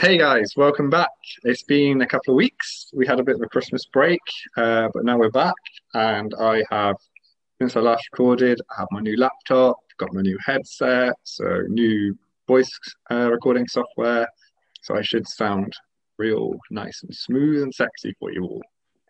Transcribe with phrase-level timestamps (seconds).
[0.00, 1.10] Hey guys, welcome back.
[1.42, 2.90] It's been a couple of weeks.
[2.94, 4.22] We had a bit of a Christmas break,
[4.56, 5.52] uh, but now we're back,
[5.92, 6.96] and I have,
[7.60, 12.16] since I last recorded, I have my new laptop, got my new headset, so new
[12.48, 12.70] voice
[13.10, 14.26] uh, recording software.
[14.80, 15.74] So I should sound
[16.16, 18.62] real nice and smooth and sexy for you all.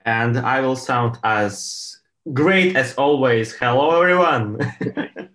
[0.07, 2.01] And I will sound as
[2.33, 3.53] great as always.
[3.53, 4.59] Hello, everyone.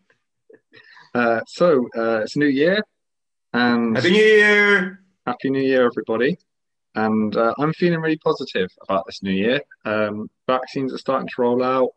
[1.15, 2.83] uh, so uh, it's a new year,
[3.53, 5.04] and Happy New Year!
[5.25, 6.37] Happy New Year, everybody.
[6.93, 9.59] And uh, I'm feeling really positive about this new year.
[9.83, 11.89] Um, vaccines are starting to roll out,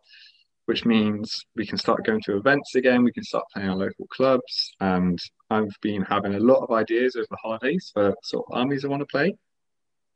[0.65, 3.05] which means we can start going to events again.
[3.05, 4.73] We can start playing our local clubs.
[4.81, 5.19] And
[5.51, 8.89] I've been having a lot of ideas over the holidays for sort of armies I
[8.89, 9.35] want to play.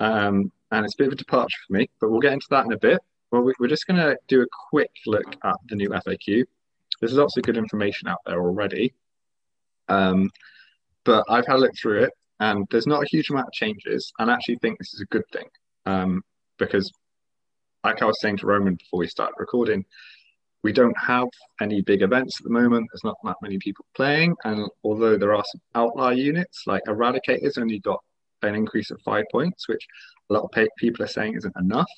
[0.01, 2.65] Um, and it's a bit of a departure for me, but we'll get into that
[2.65, 2.99] in a bit.
[3.31, 6.45] Well, we're just going to do a quick look at the new FAQ.
[6.99, 8.95] There's lots of good information out there already.
[9.89, 10.31] Um,
[11.05, 12.13] but I've had a look through it
[12.43, 14.13] and there's not a huge amount of changes.
[14.19, 15.47] And I actually think this is a good thing
[15.87, 16.23] um,
[16.59, 16.91] because,
[17.85, 19.85] like I was saying to Roman before we started recording,
[20.65, 21.29] we don't have
[21.61, 22.89] any big events at the moment.
[22.91, 27.59] There's not that many people playing, and although there are some outlier units, like Eradicators
[27.59, 28.01] only got
[28.43, 29.87] an increase of five points, which
[30.29, 31.91] a lot of people are saying isn't enough.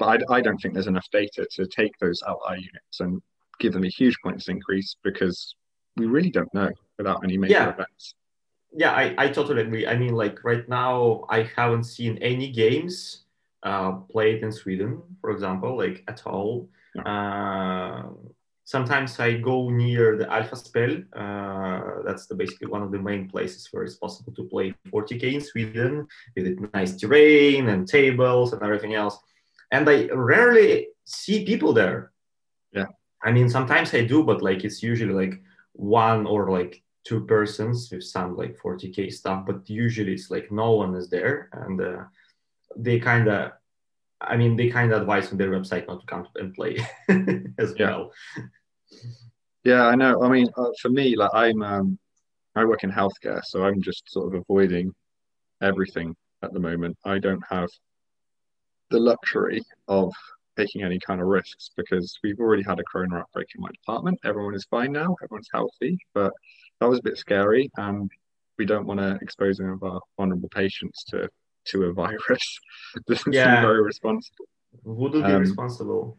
[0.00, 3.22] But I, I don't think there's enough data to take those outlier units and
[3.60, 5.54] give them a huge points increase because
[5.96, 7.70] we really don't know without any major yeah.
[7.70, 8.14] events
[8.76, 9.86] yeah, I, I totally agree.
[9.86, 13.24] I mean, like right now, I haven't seen any games
[13.62, 16.68] uh, played in Sweden, for example, like at all.
[17.04, 18.04] Uh,
[18.64, 21.04] sometimes I go near the Alphaspel.
[21.12, 25.34] Uh, that's the basically one of the main places where it's possible to play 40k
[25.34, 29.18] in Sweden with nice terrain and tables and everything else.
[29.70, 32.12] And I rarely see people there.
[32.72, 32.86] Yeah.
[33.22, 35.40] I mean, sometimes I do, but like it's usually like
[35.72, 40.72] one or like two persons with some like 40k stuff but usually it's like no
[40.72, 42.04] one is there and uh,
[42.76, 43.52] they kind of
[44.20, 46.78] i mean they kind of advise on their website not to come and play
[47.58, 47.90] as yeah.
[47.90, 48.12] well.
[49.64, 50.22] Yeah i know.
[50.22, 51.98] I mean uh, for me like i'm um
[52.54, 54.92] i work in healthcare so i'm just sort of avoiding
[55.60, 56.14] everything
[56.44, 56.96] at the moment.
[57.04, 57.68] I don't have
[58.90, 60.12] the luxury of
[60.56, 64.20] taking any kind of risks because we've already had a corona outbreak in my department.
[64.24, 65.16] Everyone is fine now.
[65.22, 65.98] Everyone's healthy.
[66.12, 66.32] But
[66.80, 68.10] that was a bit scary, and
[68.58, 71.28] we don't want to expose any of our vulnerable patients to
[71.66, 72.60] to a virus.
[73.06, 73.60] this is yeah.
[73.60, 74.46] very responsible.
[74.82, 76.18] Wouldn't be um, responsible.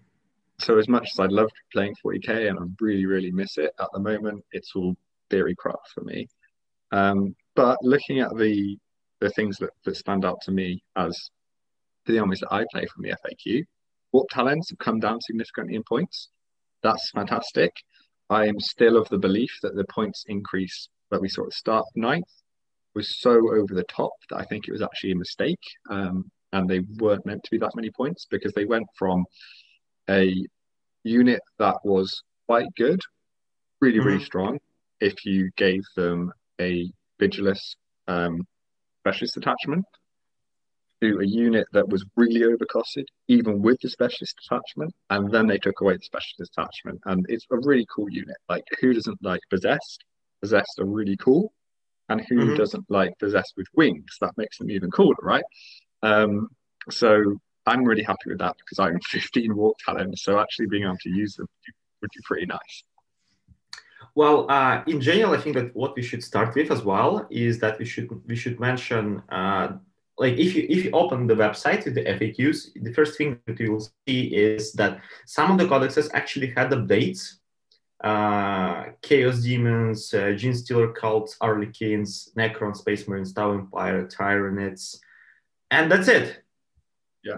[0.60, 3.90] So as much as I'd love playing 40k and I really, really miss it at
[3.94, 4.96] the moment, it's all
[5.30, 6.28] theory theorycraft for me.
[6.92, 8.78] Um, but looking at the
[9.22, 11.30] the things that, that stand out to me as
[12.06, 13.66] the armies that I play from the FAQ,
[14.12, 16.30] Warp Talons have come down significantly in points.
[16.84, 17.72] That's fantastic.
[18.30, 21.86] I am still of the belief that the points increase that we sort of start
[21.96, 22.32] ninth
[22.96, 25.60] was so over the top that I think it was actually a mistake.
[25.90, 29.26] Um, and they weren't meant to be that many points because they went from
[30.10, 30.34] a
[31.04, 33.02] unit that was quite good,
[33.82, 34.08] really, mm-hmm.
[34.08, 34.60] really strong,
[35.02, 36.32] if you gave them
[36.62, 37.76] a Vigilus
[38.08, 38.42] um,
[39.02, 39.86] specialist attachment
[41.02, 45.58] to a unit that was really overcosted, even with the specialist attachment, and then they
[45.58, 47.00] took away the specialist attachment.
[47.06, 48.38] And it's a really cool unit.
[48.50, 50.04] Like, who doesn't like possessed?
[50.42, 51.54] Possessed are really cool.
[52.10, 52.56] And who mm-hmm.
[52.56, 54.18] doesn't like possessed with wings?
[54.22, 55.44] That makes them even cooler, right?
[56.04, 56.50] Um,
[56.90, 60.16] so I'm really happy with that because I'm 15 Warp Talon.
[60.16, 61.48] So actually being able to use them
[62.02, 62.84] would be pretty nice.
[64.14, 67.60] Well, uh, in general, I think that what we should start with as well is
[67.60, 69.74] that we should we should mention uh,
[70.18, 73.60] like if you if you open the website with the FAQs, the first thing that
[73.60, 77.38] you will see is that some of the codexes actually had updates.
[78.04, 85.00] Uh, Chaos Demons, uh, Genestealer Cults, Harlequins, Necron, Space Marines, Tau Empire, Tyranids,
[85.72, 86.44] and that's it.
[87.24, 87.38] Yeah.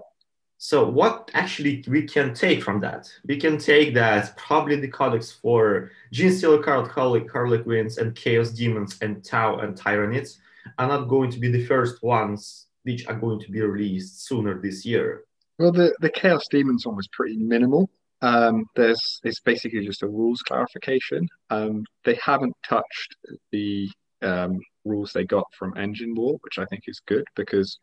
[0.57, 3.09] So what actually we can take from that?
[3.25, 6.89] We can take that probably the codex for Genestealer Cult,
[7.31, 10.38] Harlequins, and Chaos Demons, and Tau and Tyranids
[10.77, 14.60] are not going to be the first ones which are going to be released sooner
[14.62, 15.25] this year?
[15.60, 17.89] Well, the, the Chaos Demons one was pretty minimal.
[18.22, 21.28] Um, there's it's basically just a rules clarification.
[21.50, 23.16] Um, they haven't touched
[23.51, 23.89] the
[24.22, 27.78] um, rules they got from Engine War, which I think is good because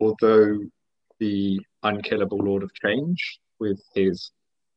[0.00, 0.58] although
[1.20, 4.30] the unkillable Lord of Change with his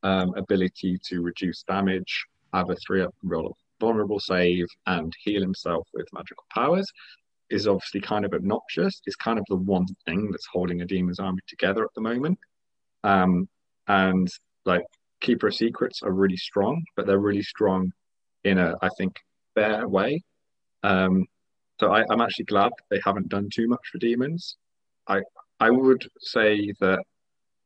[0.04, 2.24] um, ability to reduce damage,
[2.54, 6.86] have a three up roll vulnerable save, and heal himself with magical powers,
[7.50, 9.00] is obviously kind of obnoxious.
[9.06, 12.38] It's kind of the one thing that's holding a demon's army together at the moment.
[13.04, 13.48] Um,
[13.88, 14.28] and
[14.64, 14.84] like
[15.20, 17.92] Keeper of Secrets are really strong, but they're really strong
[18.44, 19.16] in a, I think,
[19.54, 20.22] fair way.
[20.82, 21.26] Um,
[21.80, 24.56] so I, I'm actually glad they haven't done too much for demons.
[25.06, 25.20] I
[25.58, 27.00] I would say that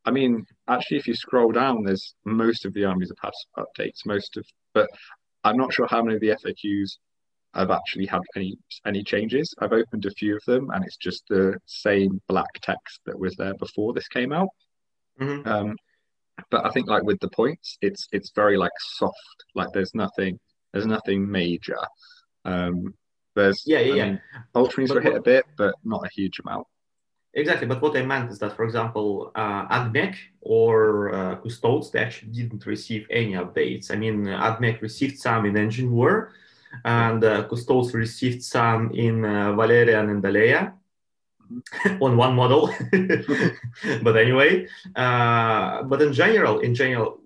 [0.07, 4.07] I mean, actually, if you scroll down, there's most of the armies have had updates.
[4.07, 4.89] Most of, but
[5.43, 6.99] I'm not sure how many of the FAQs
[7.57, 9.55] have actually had any any changes.
[9.61, 13.35] I've opened a few of them, and it's just the same black text that was
[13.37, 14.49] there before this came out.
[15.21, 15.47] Mhm.
[15.47, 15.77] Um,
[16.51, 19.39] but I think like with the points, it's it's very like soft.
[19.55, 20.39] Like there's nothing
[20.73, 21.79] there's nothing major.
[22.45, 22.95] Um,
[23.35, 24.17] there's Yeah, yeah, I yeah.
[24.55, 26.67] Ultramarines were hit what- a bit, but not a huge amount.
[27.35, 31.99] Exactly, but what I meant is that, for example, uh, AdMech or uh, Custodes, they
[31.99, 33.91] actually didn't receive any updates.
[33.91, 36.33] I mean, AdMech received some in Engine War,
[36.85, 40.73] and uh, Custodes received some in uh, Valerian and Aleya
[42.01, 42.71] on one model.
[44.03, 47.21] but anyway, uh, but in general, in general,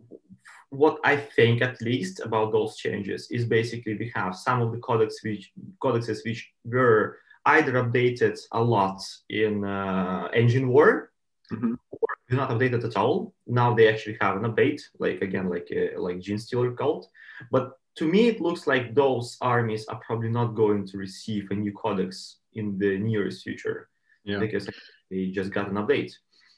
[0.71, 4.79] what I think at least about those changes is basically we have some of the
[4.79, 5.53] codex which
[5.83, 11.11] codexes which were either updated a lot in uh, Engine War
[11.53, 11.77] Mhm.
[11.91, 13.35] or do not updated at all.
[13.47, 17.11] Now they actually have an update, like again, like uh, like Genestealer cult.
[17.51, 21.55] But to me, it looks like those armies are probably not going to receive a
[21.55, 23.91] new codex in the nearest future
[24.25, 24.39] Yeah.
[24.39, 24.65] because
[25.11, 26.13] they just got an update.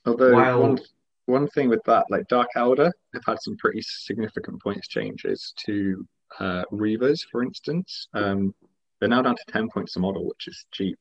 [0.07, 0.79] Although While- one
[1.27, 6.07] one thing with that, like Dark Eldar, have had some pretty significant points changes to
[6.39, 8.09] uh, Reavers, for instance.
[8.15, 8.55] Um,
[8.99, 10.99] they're now down to ten points a model, which is cheap.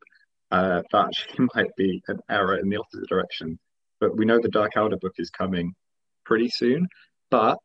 [0.50, 3.60] Uh, that actually might be an error in the opposite direction.
[4.00, 5.74] But we know the Dark Eldar book is coming
[6.26, 6.88] pretty soon.
[7.30, 7.58] But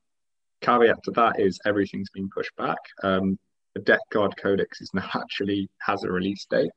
[0.67, 2.79] caveat to that is everything's been pushed back.
[3.03, 3.39] Um,
[3.75, 6.71] the Death Guard Codex is now actually has a release date,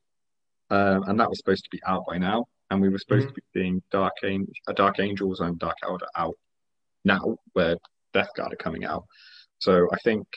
[0.70, 2.46] um, and that was supposed to be out by now.
[2.72, 6.08] And we were supposed to be seeing Dark, An- uh, Dark Angels and Dark Eldar
[6.16, 6.36] out
[7.04, 7.76] now, where
[8.14, 9.06] Death Guard are coming out.
[9.60, 10.28] So I think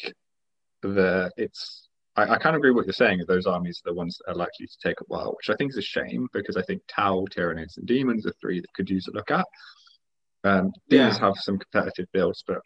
[0.81, 3.19] the it's I, I kind of agree with what you're saying.
[3.19, 5.57] that Those armies are the ones that are likely to take a while, which I
[5.57, 8.89] think is a shame because I think Tau, Tyranids, and Demons are three that could
[8.91, 9.47] use a look at.
[10.45, 11.27] Um, Demons Yeah.
[11.27, 12.59] have some competitive builds, but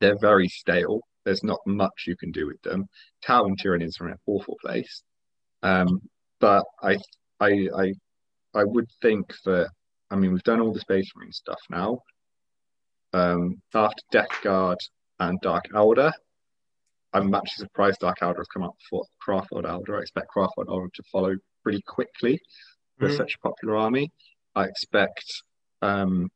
[0.00, 1.00] they're very stale.
[1.24, 2.84] There's not much you can do with them.
[3.24, 5.02] Tau and Tyranids are in an awful place.
[5.62, 6.00] Um,
[6.40, 6.98] but I,
[7.40, 7.92] I, I,
[8.54, 9.68] I would think that.
[10.08, 11.98] I mean, we've done all the Space Marine stuff now.
[13.12, 14.78] Um, after Death Guard
[15.18, 16.12] and Dark Eldar,
[17.12, 19.98] I'm actually surprised Dark Eldar have come up before Craftworld Eldar.
[19.98, 22.38] I expect Craftworld Eldar to follow pretty quickly
[22.98, 23.16] for Mhm.
[23.16, 24.12] such a popular army.
[24.54, 25.24] I expect
[25.82, 26.28] um,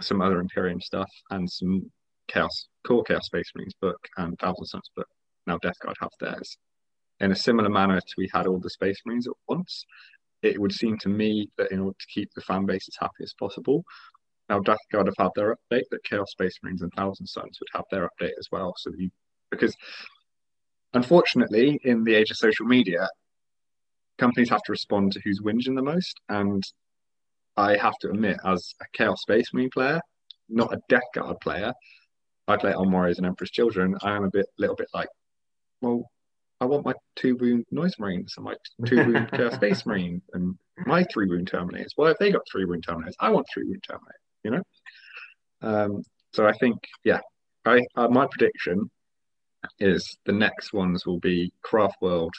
[0.00, 1.90] some other Imperium stuff and some
[2.28, 5.08] Chaos, Core Chaos Space Marines book and Thousand Suns book.
[5.46, 6.56] Now Death Guard have theirs.
[7.20, 9.84] In a similar manner to we had all the Space Marines at once,
[10.42, 13.24] it would seem to me that in order to keep the fan base as happy
[13.24, 13.84] as possible,
[14.48, 17.68] now Death Guard have had their update, that Chaos Space Marines and Thousand Suns would
[17.74, 18.74] have their update as well.
[18.78, 19.10] So you,
[19.50, 19.74] because
[20.94, 23.08] unfortunately, in the age of social media,
[24.18, 26.20] companies have to respond to who's whinging the most.
[26.28, 26.62] And
[27.56, 30.00] I have to admit, as a Chaos Space Marine player,
[30.48, 31.72] not a Death Guard player,
[32.48, 33.96] I play Iron Warriors and Emperor's Children.
[34.02, 35.08] I am a bit, little bit like,
[35.80, 36.10] well,
[36.60, 38.54] I want my two wound Noise Marines and my
[38.86, 41.90] two wound Chaos Space Marine and my three wound Terminators.
[41.96, 44.62] Well, if they got three wound Terminators, I want three wound Terminators, you know?
[45.60, 46.02] Um,
[46.32, 47.20] so I think, yeah,
[47.64, 48.90] I uh, my prediction
[49.78, 52.34] is the next ones will be Craft World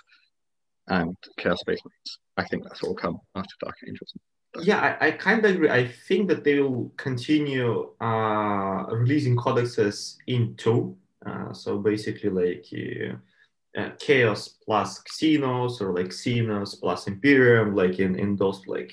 [0.87, 2.19] and Chaos Space Marines.
[2.35, 4.13] I think that's what will come after Dark Angels.
[4.57, 5.69] Yeah, I, I kind of agree.
[5.69, 10.97] I think that they will continue uh, releasing codexes in two.
[11.25, 17.99] Uh, so basically, like uh, uh, Chaos plus Xenos, or like Xenos plus Imperium, like
[17.99, 18.91] in, in those like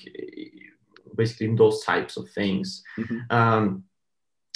[1.15, 2.83] basically in those types of things.
[2.97, 3.31] Mhm.
[3.31, 3.83] Um,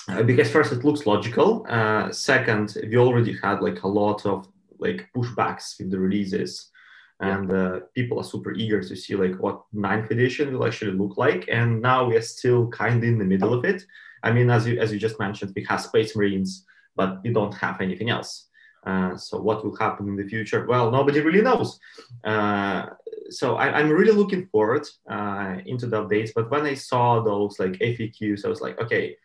[0.08, 1.65] uh, because first it looks logical.
[1.70, 4.48] Uh, second, we already had like a lot of
[4.79, 6.72] like pushbacks with the releases
[7.21, 11.17] and uh, people are super eager to see like what ninth edition will actually look
[11.17, 11.45] like.
[11.49, 13.85] And now we are still kind of in the middle of it.
[14.23, 17.53] I mean as you as you just mentioned we have space marines but we don't
[17.53, 18.47] have anything else.
[18.85, 20.65] Uh, so what will happen in the future?
[20.65, 21.79] Well nobody really knows.
[22.23, 22.87] Uh,
[23.29, 26.31] so I, i'm really looking forward uh, into the updates.
[26.33, 29.15] But when i saw those like faqs i was like okay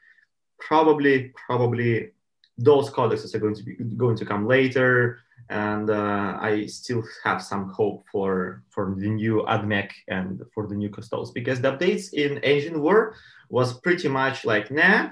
[0.58, 2.10] probably probably
[2.58, 5.18] those codexes are going to be going to come later
[5.48, 10.74] and uh, I still have some hope for for the new AdMech and for the
[10.74, 13.14] new Custodes because the updates in Engine War
[13.48, 15.10] was pretty much like nah,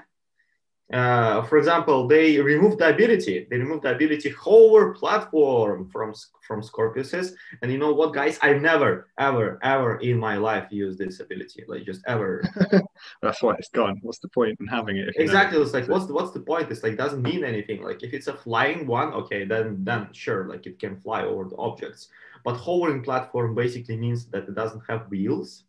[0.93, 3.47] uh, for example, they removed the ability.
[3.49, 6.13] They removed the ability hover platform from
[6.47, 7.33] from Scorpiuses.
[7.63, 8.37] And you know what, guys?
[8.43, 11.63] I've never, ever, ever in my life used this ability.
[11.67, 12.43] Like just ever.
[13.23, 13.99] That's why it's gone.
[14.03, 15.15] What's the point in having it?
[15.15, 15.59] Exactly.
[15.59, 16.69] It's like what's the, what's the point?
[16.69, 17.81] It's like doesn't mean anything.
[17.81, 21.49] Like if it's a flying one, okay, then then sure, like it can fly over
[21.49, 22.09] the objects.
[22.43, 25.63] But hovering platform basically means that it doesn't have wheels.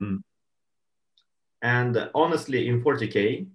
[0.00, 0.22] Mm.
[1.62, 3.48] And honestly, in 40k,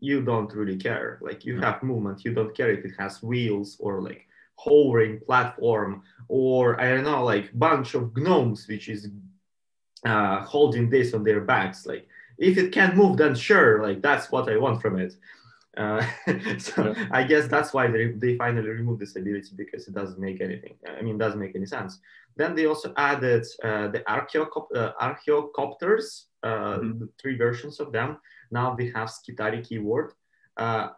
[0.00, 1.18] you don't really care.
[1.22, 4.26] Like you have movement, you don't care if it has wheels or like
[4.56, 9.08] hovering platform or I don't know, like bunch of gnomes which is
[10.04, 11.86] uh, holding this on their backs.
[11.86, 12.06] Like
[12.38, 15.14] if it can move, then sure, like that's what I want from it.
[15.76, 16.04] Uh,
[16.58, 17.08] so yeah.
[17.10, 20.74] I guess that's why they, they finally removed this ability because it doesn't make anything.
[20.88, 22.00] I mean, it doesn't make any sense.
[22.36, 24.92] Then they also added uh, the archeocop- uh,
[26.42, 27.04] uh, mm-hmm.
[27.20, 28.18] three versions of them,
[28.50, 30.12] now they have Skitarii keyword.
[30.56, 30.88] Uh,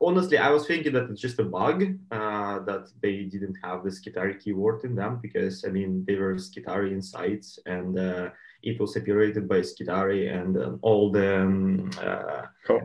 [0.00, 3.90] honestly, I was thinking that it's just a bug uh, that they didn't have the
[3.90, 8.30] Skitarii keyword in them because I mean they were Skitarii inside and uh,
[8.62, 12.42] it was separated by Skitarii and um, all the um, uh,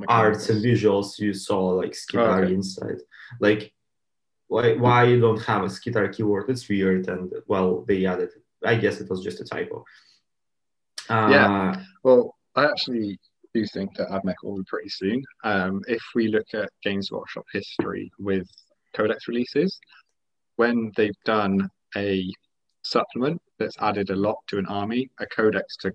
[0.08, 2.54] arts and visuals you saw like Skitarii oh, okay.
[2.54, 3.00] inside.
[3.40, 3.74] Like
[4.48, 6.50] why why you don't have a Skitarii keyword?
[6.50, 8.30] It's weird and well they added.
[8.64, 9.84] I guess it was just a typo.
[11.10, 11.84] yeah.
[12.04, 13.20] Well, I actually
[13.56, 15.24] do think that AdMech will be pretty soon.
[15.44, 18.48] Um, if we look at Games Workshop history with
[18.94, 19.80] codex releases,
[20.58, 22.30] when they've done a
[22.84, 25.94] supplement that's added a lot to an army, a codex to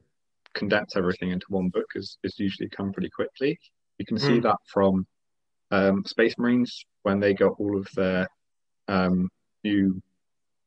[0.55, 3.59] condense everything into one book has, usually come pretty quickly.
[3.99, 4.43] You can see mm.
[4.43, 5.07] that from
[5.71, 8.27] um, Space Marines when they got all of their
[8.89, 9.29] um,
[9.65, 10.01] new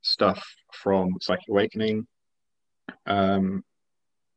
[0.01, 2.05] stuff from Psychic Awakening.
[3.07, 3.63] Um,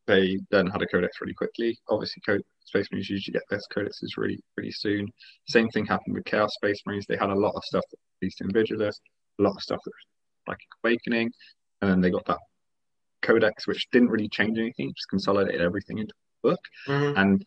[0.06, 1.78] they then had a codex really quickly.
[1.88, 5.08] Obviously, code, Space Marines usually get their codexes really, really soon.
[5.48, 7.06] Same thing happened with Chaos Space Marines.
[7.08, 8.96] They had a lot of stuff that released in Vigilus,
[9.38, 9.92] a lot of stuff that
[10.48, 11.30] like Awakening,
[11.80, 12.38] and then they got that
[13.22, 16.60] codex, which didn't really change anything, just consolidated everything into a book.
[16.86, 17.18] Mm-hmm.
[17.18, 17.44] And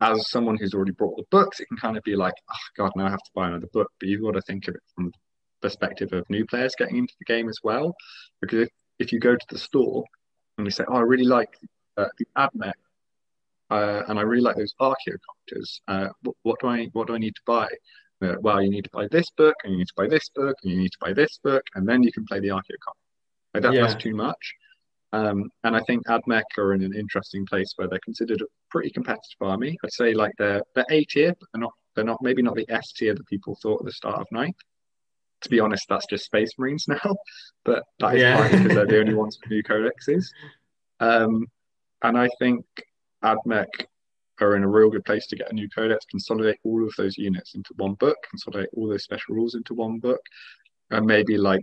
[0.00, 2.92] as someone who's already brought the books, it can kind of be like, oh God,
[2.94, 3.90] now I have to buy another book.
[3.98, 5.12] But you've got to think of it from the
[5.60, 7.94] perspective of new players getting into the game as well.
[8.40, 8.68] Because if,
[8.98, 10.04] if you go to the store
[10.56, 11.50] and you say, oh, I really like
[11.98, 12.72] uh, the AdMech,
[13.70, 15.80] uh, and I really like those archaeocopters.
[15.88, 17.68] Uh, what, what, do I what do I need to buy?
[18.22, 20.56] Uh, well, you need to buy this book, and you need to buy this book,
[20.62, 23.04] and you need to buy this book, and then you can play the archaeocopter.
[23.54, 23.82] Like that, yeah.
[23.82, 24.54] That's too much.
[25.12, 28.90] Um, and I think AdMech are in an interesting place where they're considered a pretty
[28.90, 29.76] competitive army.
[29.82, 32.68] I'd say like they're they're A tier, but they're not they're not maybe not the
[32.68, 34.54] S tier that people thought at the start of night.
[35.42, 37.16] To be honest, that's just Space Marines now,
[37.64, 38.48] but that is yeah.
[38.48, 40.26] because they're the only ones with new codexes.
[41.00, 41.46] Um,
[42.02, 42.64] and I think
[43.24, 43.66] AdMech
[44.40, 47.18] are in a real good place to get a new codex, consolidate all of those
[47.18, 50.20] units into one book, consolidate all those special rules into one book,
[50.90, 51.62] and maybe like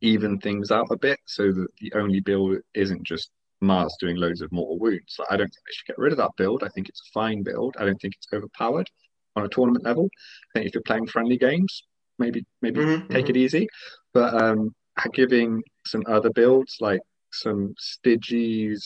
[0.00, 4.42] even things out a bit so that the only build isn't just Mars doing loads
[4.42, 5.16] of mortal wounds.
[5.18, 6.62] Like, I don't think they should get rid of that build.
[6.62, 7.76] I think it's a fine build.
[7.78, 8.90] I don't think it's overpowered
[9.36, 10.08] on a tournament level.
[10.50, 11.84] I think if you're playing friendly games,
[12.18, 13.30] maybe maybe mm-hmm, take mm-hmm.
[13.30, 13.68] it easy.
[14.12, 14.74] But um,
[15.12, 17.00] giving some other builds like
[17.32, 18.82] some Stygies,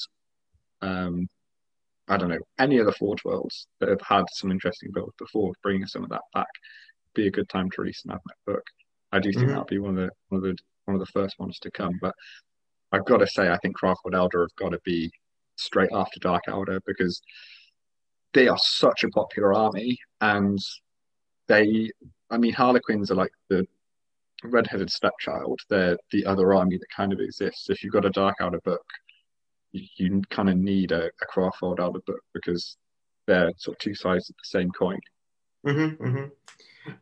[0.83, 1.29] um,
[2.09, 5.53] I don't know, any of the Forge Worlds that have had some interesting builds before,
[5.63, 6.49] bringing some of that back,
[7.15, 8.65] be a good time to release an AdMech book.
[9.13, 9.49] I do think mm-hmm.
[9.51, 11.99] that'll be one of the one of the one of the first ones to come.
[12.01, 12.15] But
[12.93, 15.11] I've got to say, I think Craftworld Eldar have got to be
[15.57, 17.21] straight after Dark Eldar because
[18.33, 20.59] they are such a popular army, and
[21.47, 21.91] they,
[22.31, 23.67] I mean, Harlequins are like the
[24.45, 25.61] red-headed stepchild.
[25.69, 27.69] They're the other army that kind of exists.
[27.71, 28.87] If you've got a Dark Eldar book,
[29.73, 32.77] you, kind of need a, a Craftworld Eldar book because
[33.27, 34.99] they're sort of two sides of the same coin.
[35.67, 36.25] Mm-hmm, mm-hmm.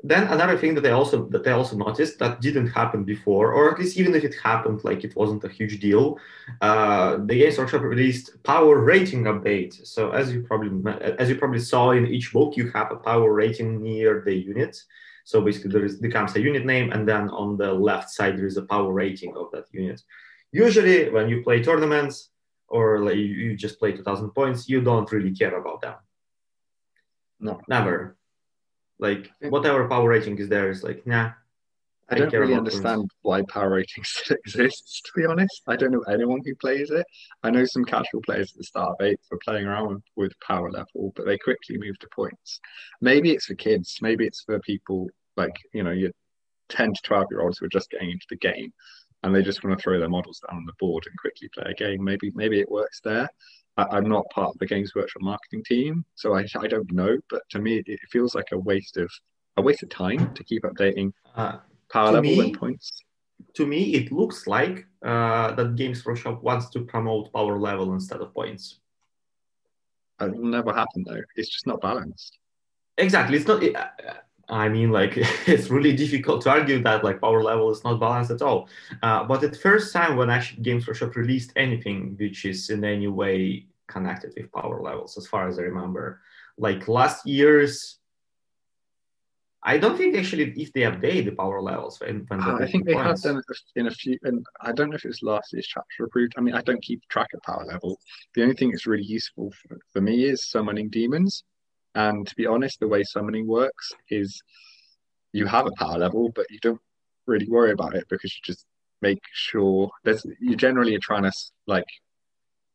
[0.02, 3.72] Then another thing that I also that I also noticed that didn't happen before, or
[3.72, 6.18] at least even if it happened, like it wasn't a huge deal.
[6.60, 9.86] Uh, the Games Workshop released power rating update.
[9.86, 10.70] So as you probably
[11.18, 14.76] as you probably saw in each book, you have a power rating near the unit.
[15.24, 18.46] So basically, there is becomes a unit name, and then on the left side there
[18.46, 20.02] is a power rating of that unit.
[20.52, 22.30] Usually, when you play tournaments,
[22.68, 25.94] or like you just play 2000 points you don't really care about them
[27.40, 28.16] no never
[28.98, 31.30] like whatever power rating is there is like nah
[32.08, 33.14] I, I don't really understand points.
[33.22, 35.62] why power ratings still exists, to be honest.
[35.66, 37.04] I don't know anyone who plays it.
[37.42, 40.70] I know some casual players at the start of eight for playing around with power
[40.70, 42.60] level, but they quickly move to points.
[43.00, 46.12] Maybe it's for kids, maybe it's for people like, you know, your
[46.68, 48.72] 10 to 12 year olds who are just getting into the game
[49.22, 51.64] and they just want to throw their models down on the board and quickly play
[51.70, 52.02] a game.
[52.02, 53.28] Maybe maybe it works there.
[53.76, 57.18] I, am not part of the Games Workshop marketing team, so I, I don't know.
[57.28, 59.10] But to me, it feels like a waste of
[59.56, 61.58] a waste of time to keep updating uh,
[61.90, 63.02] power level me, and points.
[63.54, 68.20] To me, it looks like uh, that Games Workshop wants to promote power level instead
[68.20, 68.78] of points.
[70.20, 71.20] It will never happen though.
[71.36, 72.38] It's just not balanced.
[72.96, 73.62] Exactly, it's not.
[73.62, 73.76] It,
[74.48, 75.12] I mean, like
[75.46, 78.68] it's really difficult to argue that like power level is not balanced at all.
[79.02, 83.08] Uh, but at first time when actually Games Workshop released anything which is in any
[83.08, 86.20] way connected with power levels, as far as I remember,
[86.58, 87.98] like last year's.
[89.62, 92.84] I don't think actually if they update the power levels when, when uh, I think
[92.84, 93.42] they have done
[93.74, 96.34] in a few, and I don't know if it's last year's chapter approved.
[96.38, 97.98] I mean, I don't keep track of power level.
[98.34, 101.42] The only thing that's really useful for, for me is summoning demons
[101.96, 104.40] and to be honest, the way summoning works is
[105.32, 106.80] you have a power level, but you don't
[107.26, 108.66] really worry about it because you just
[109.00, 111.32] make sure there's you generally are trying to
[111.66, 111.86] like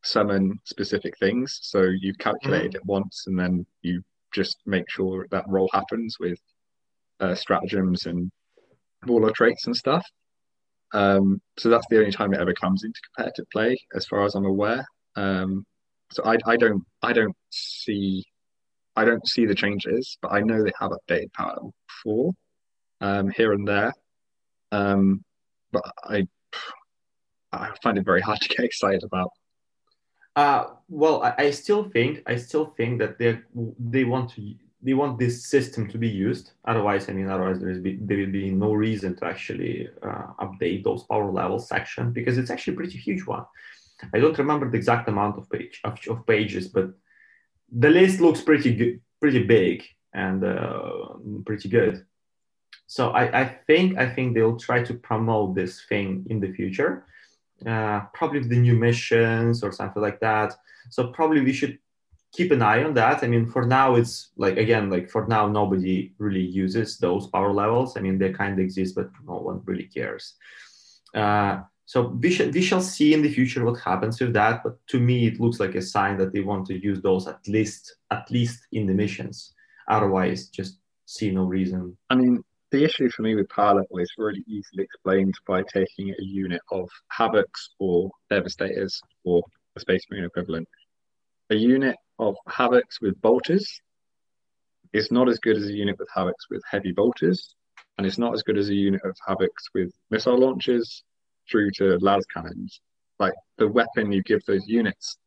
[0.03, 1.59] summon specific things.
[1.61, 2.77] So you've calculated mm-hmm.
[2.77, 4.01] it once and then you
[4.33, 6.39] just make sure that roll happens with
[7.19, 8.31] uh, stratagems and
[9.05, 10.05] warlord traits and stuff.
[10.93, 14.33] Um, so that's the only time it ever comes into competitive play, as far as
[14.33, 14.83] I'm aware.
[15.15, 15.63] Um,
[16.11, 18.25] so I, I don't I don't see
[18.95, 22.33] I don't see the changes, but I know they have updated Power Level 4
[23.01, 23.93] um, here and there.
[24.71, 25.23] Um,
[25.71, 26.27] but I
[27.53, 29.31] I find it very hard to get excited about.
[30.35, 33.39] Uh, well, I, I still think I still think that they
[33.79, 36.51] they want to they want this system to be used.
[36.65, 40.27] Otherwise, I mean, otherwise there is be, there will be no reason to actually uh,
[40.39, 43.45] update those power level section because it's actually a pretty huge one.
[44.13, 46.89] I don't remember the exact amount of page of, of pages, but
[47.71, 51.13] the list looks pretty good, pretty big and uh,
[51.45, 52.05] pretty good.
[52.87, 57.05] So I, I think I think they'll try to promote this thing in the future,
[57.65, 60.53] uh, probably the new missions or something like that.
[60.89, 61.79] So probably we should
[62.33, 63.23] keep an eye on that.
[63.23, 67.53] I mean, for now it's like again, like for now nobody really uses those power
[67.53, 67.95] levels.
[67.95, 70.35] I mean, they kind of exist, but no one really cares.
[71.15, 71.61] Uh,
[71.91, 74.63] so we, sh- we shall see in the future what happens with that.
[74.63, 77.45] But to me, it looks like a sign that they want to use those at
[77.49, 79.53] least at least in the missions.
[79.89, 81.97] Otherwise, just see no reason.
[82.09, 86.23] I mean, the issue for me with Pilot is really easily explained by taking a
[86.23, 89.43] unit of Havocs or Devastators or
[89.75, 90.69] a Space Marine equivalent.
[91.49, 93.81] A unit of Havocs with Bolters
[94.93, 97.53] is not as good as a unit with Havocs with Heavy Bolters,
[97.97, 101.03] and it's not as good as a unit of Havocs with missile launchers
[101.49, 102.81] through to las cannons,
[103.19, 105.17] like the weapon you give those units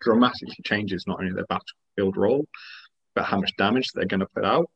[0.00, 2.46] dramatically changes not only their battlefield role,
[3.14, 4.68] but how much damage they're going to put out.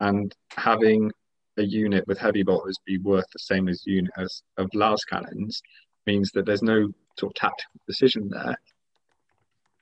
[0.00, 1.10] And having
[1.58, 5.60] a unit with heavy bolters be worth the same as unit as of las cannons
[6.06, 8.56] means that there's no sort of tactical decision there.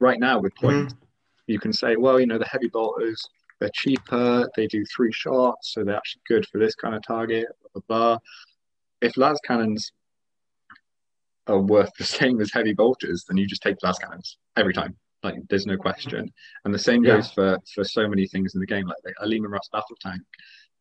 [0.00, 0.98] Right now, with points, mm.
[1.46, 5.72] you can say, well, you know, the heavy bolters they're cheaper, they do three shots,
[5.74, 7.46] so they're actually good for this kind of target.
[7.60, 7.98] Blah blah.
[7.98, 8.18] blah.
[9.00, 9.92] If las cannons
[11.48, 14.96] are worth the same as heavy bolters, then you just take las cannons every time.
[15.22, 16.30] Like there's no question.
[16.64, 17.34] And the same goes yeah.
[17.34, 20.22] for for so many things in the game, like a Leman Russ battle tank.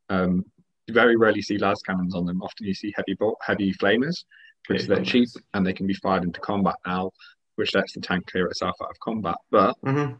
[0.10, 0.44] Um,
[0.86, 2.42] you very rarely see las cannons on them.
[2.42, 4.24] Often you see heavy bolt, heavy flamers,
[4.68, 7.12] which yeah, they're cheap and they can be fired into combat now,
[7.56, 9.36] which lets the tank clear itself out of combat.
[9.52, 10.14] But mm-hmm.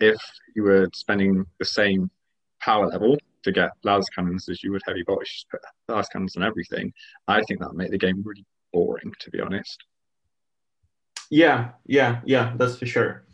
[0.00, 0.20] if
[0.56, 2.10] you were spending the same
[2.60, 6.36] power level to get las cannons as you would heavy bolters, just put las cannons
[6.36, 6.92] on everything,
[7.28, 9.84] I think that would make the game really boring, to be honest.
[11.30, 13.24] Yeah, yeah, yeah, that's for sure.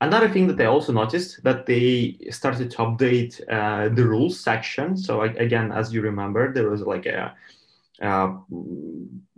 [0.00, 4.96] Another thing that I also noticed that they started to update uh, the rules section.
[4.96, 7.34] So again, as you remember, there was like a,
[8.00, 8.34] a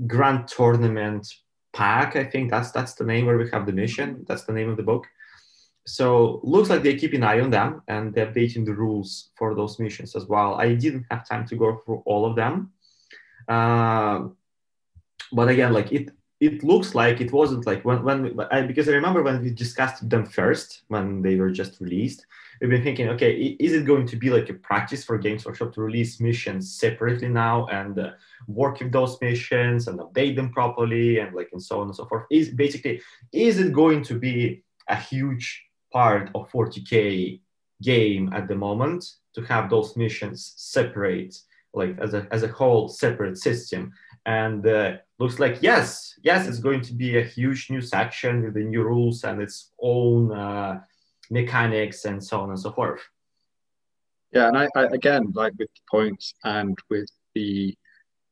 [0.06, 1.34] grand tournament
[1.74, 2.16] pack.
[2.16, 4.24] I think that's that's the name where we have the mission.
[4.26, 5.06] That's the name of the book.
[5.86, 9.54] So looks like they keep an eye on them and they're updating the rules for
[9.54, 10.54] those missions as well.
[10.54, 12.72] I didn't have time to go through all of them.
[13.46, 14.28] Uh,
[15.34, 18.92] but again, like it it looks like it wasn't like when when I, because I
[18.92, 22.26] remember when we discussed them first when they were just released.
[22.60, 25.72] We've been thinking, okay, is it going to be like a practice for Games Workshop
[25.74, 28.10] to release missions separately now and uh,
[28.46, 32.06] work with those missions and update them properly and like and so on and so
[32.06, 32.26] forth?
[32.30, 33.00] Is basically
[33.32, 37.40] is it going to be a huge part of 40k
[37.82, 41.36] game at the moment to have those missions separate,
[41.72, 43.92] like as a as a whole separate system?
[44.26, 48.54] And uh, looks like yes yes it's going to be a huge new section with
[48.54, 50.80] the new rules and its own uh,
[51.30, 53.02] mechanics and so on and so forth
[54.32, 57.76] yeah and I, I, again like with the points and with the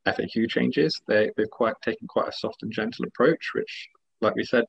[0.06, 3.88] faq changes they, they've quite taken quite a soft and gentle approach which
[4.20, 4.64] like we said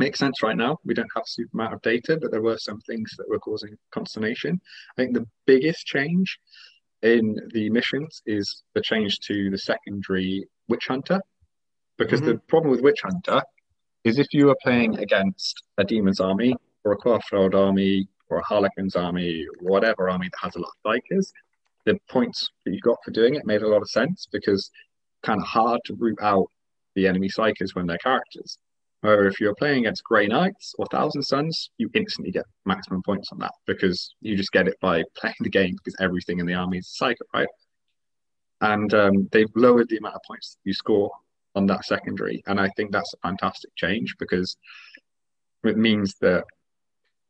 [0.00, 0.78] makes sense right now.
[0.84, 3.38] We don't have a super amount of data, but there were some things that were
[3.38, 4.58] causing consternation.
[4.92, 6.38] I think the biggest change
[7.02, 11.20] in the missions is the change to the secondary Witch Hunter.
[11.98, 12.30] Because mm-hmm.
[12.30, 13.42] the problem with Witch Hunter
[14.04, 18.44] is if you are playing against a demon's army or a Craftworld army or a
[18.44, 21.32] Harlequin's army, whatever army that has a lot of psykers,
[21.84, 24.70] the points that you got for doing it made a lot of sense because
[25.22, 26.46] kind of hard to root out
[26.94, 28.58] the enemy psykers when they're characters.
[29.02, 33.30] Or if you're playing against Grey Knights or Thousand Suns, you instantly get maximum points
[33.32, 36.54] on that because you just get it by playing the game because everything in the
[36.54, 37.48] army is psychic, right?
[38.60, 41.10] And um, they've lowered the amount of points you score
[41.54, 42.42] on that secondary.
[42.46, 44.56] And I think that's a fantastic change because
[45.64, 46.44] it means that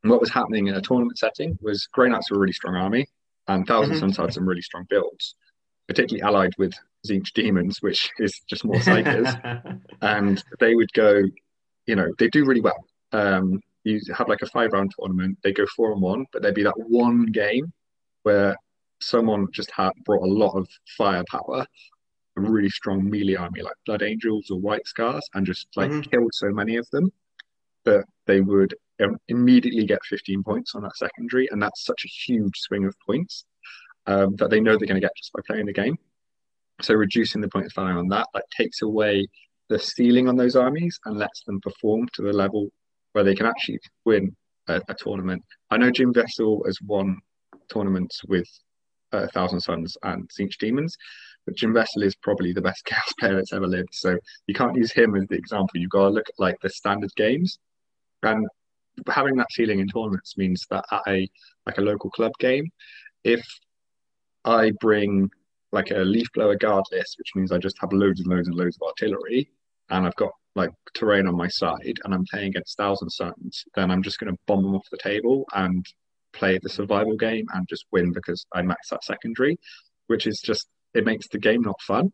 [0.02, 3.06] what was happening in a tournament setting was Grey Knights were a really strong army
[3.48, 4.00] and Thousand mm-hmm.
[4.00, 5.34] Sons had some really strong builds,
[5.86, 6.72] particularly allied with
[7.06, 9.80] Tzeentch Demons, which is just more psykers.
[10.02, 11.22] and they would go
[11.86, 12.84] you know, they do really well.
[13.12, 16.54] Um, you have like a five round tournament, they go four and one, but there'd
[16.54, 17.72] be that one game
[18.22, 18.56] where
[19.00, 21.66] someone just had brought a lot of firepower,
[22.36, 26.10] a really strong melee army like Blood Angels or White Scars, and just like mm-hmm.
[26.10, 27.10] killed so many of them
[27.84, 28.74] that they would
[29.28, 33.44] immediately get 15 points on that secondary, and that's such a huge swing of points
[34.06, 35.96] um, that they know they're going to get just by playing the game.
[36.82, 39.26] So reducing the points value on that like takes away
[39.70, 42.68] the ceiling on those armies and lets them perform to the level
[43.12, 44.36] where they can actually win
[44.68, 45.42] a, a tournament.
[45.70, 47.16] I know Jim Vesal has won
[47.72, 48.46] tournaments with
[49.12, 50.96] uh, Thousand Sons and Tzeentch Demons,
[51.46, 53.90] but Jim Vesal is probably the best chaos player that's ever lived.
[53.92, 55.80] So you can't use him as the example.
[55.80, 57.58] You've got to look at like the standard games,
[58.24, 58.46] and
[59.08, 61.28] having that ceiling in tournaments means that at a
[61.66, 62.68] like a local club game,
[63.22, 63.46] if
[64.44, 65.30] I bring
[65.70, 68.56] like a leaf blower guard list, which means I just have loads and loads and
[68.56, 69.48] loads of artillery,
[69.90, 73.90] and I've got like terrain on my side and I'm playing against Thousand Sons, then
[73.90, 75.84] I'm just going to bomb them off the table and
[76.32, 79.58] play the survival game and just win because I max that secondary,
[80.08, 82.12] which is just it makes the game not fun.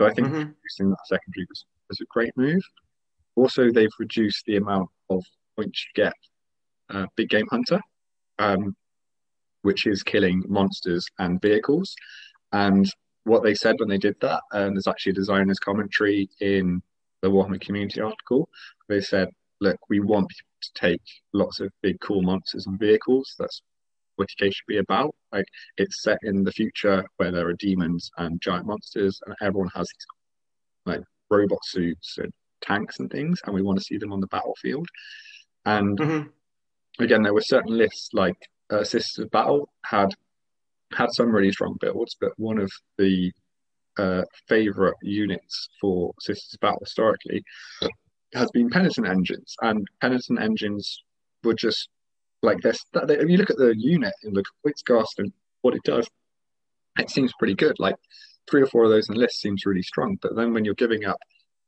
[0.00, 0.36] So I think mm-hmm.
[0.36, 2.62] reducing that secondary was, was a great move.
[3.34, 5.22] Also, they've reduced the amount of
[5.56, 6.14] points you get
[6.90, 7.80] uh, big game hunter,
[8.38, 8.74] um,
[9.62, 11.94] which is killing monsters and vehicles.
[12.52, 12.86] And
[13.24, 16.82] what they said when they did that, and um, there's actually a designer's commentary in
[17.22, 18.48] the Warhammer community article.
[18.88, 19.28] They said,
[19.60, 21.02] look, we want people to take
[21.32, 23.34] lots of big, cool monsters and vehicles.
[23.38, 23.62] That's
[24.16, 25.14] what it should be about.
[25.32, 29.70] Like it's set in the future where there are demons and giant monsters, and everyone
[29.74, 30.06] has these
[30.94, 31.00] like
[31.30, 34.86] robot suits and tanks and things, and we want to see them on the battlefield.
[35.64, 37.02] And mm-hmm.
[37.02, 38.36] again, there were certain lists like
[38.70, 40.10] uh, Sisters of Battle had
[40.92, 43.32] had some really strong builds, but one of the
[43.98, 47.42] uh, favorite units for Sisters Battle historically
[48.34, 51.02] has been penitent engines, and penitent engines
[51.42, 51.88] were just
[52.42, 52.78] like this.
[52.94, 55.32] If you look at the unit and look at Witzcast and
[55.62, 56.08] what it does,
[56.98, 57.76] it seems pretty good.
[57.78, 57.96] Like
[58.50, 60.74] three or four of those in the list seems really strong, but then when you're
[60.74, 61.18] giving up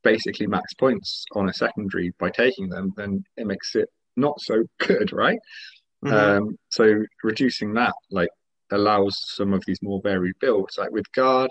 [0.02, 4.64] basically max points on a secondary by taking them, then it makes it not so
[4.78, 5.38] good, right?
[6.04, 6.14] Mm-hmm.
[6.14, 8.28] Um, so reducing that like
[8.70, 10.78] allows some of these more varied builds.
[10.78, 11.50] Like with guard,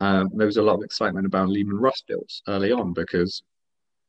[0.00, 3.42] um, there was a lot of excitement about Leman Russ builds early on because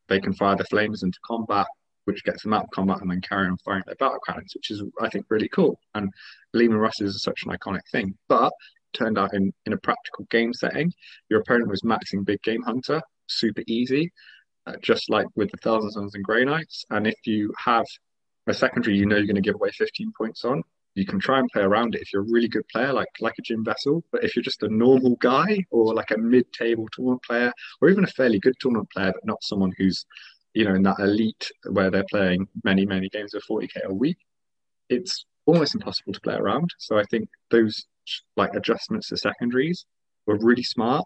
[0.09, 1.67] they can fire the flames into combat,
[2.05, 4.71] which gets them out of combat and then carry on firing their battle cannons, which
[4.71, 5.79] is, I think, really cool.
[5.95, 6.11] And
[6.53, 8.17] Leman Russ is such an iconic thing.
[8.27, 8.51] But
[8.93, 10.91] turned out in, in a practical game setting,
[11.29, 14.11] your opponent was maxing Big Game Hunter, super easy,
[14.65, 16.85] uh, just like with the Thousand Sons and Grey Knights.
[16.89, 17.85] And if you have
[18.47, 20.63] a secondary you know you're going to give away 15 points on,
[20.97, 23.35] you can try and play around it if you're a really good player, like like
[23.37, 24.01] a Jim Vesal.
[24.11, 28.03] But if you're just a normal guy or like a mid-table tournament player, or even
[28.03, 30.05] a fairly good tournament player, but not someone who's
[30.53, 34.17] you know in that elite where they're playing many many games of 40k a week,
[34.89, 36.69] it's almost impossible to play around.
[36.79, 37.85] So I think those
[38.35, 39.85] like adjustments to secondaries
[40.25, 41.05] were really smart,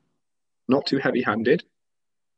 [0.67, 1.63] not too heavy-handed.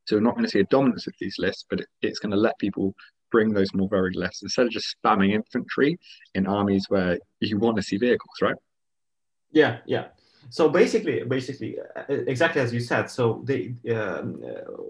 [0.05, 2.31] So we're not going to see a dominance of these lists, but it, it's going
[2.31, 2.93] to let people
[3.33, 5.91] bring those more varied lists instead of just spamming infantry
[6.35, 8.59] in armies where you want to see vehicles, right?
[9.51, 10.05] Yeah, yeah.
[10.49, 13.05] So basically, basically, uh, exactly as you said.
[13.09, 13.61] So they
[13.97, 14.83] um, uh,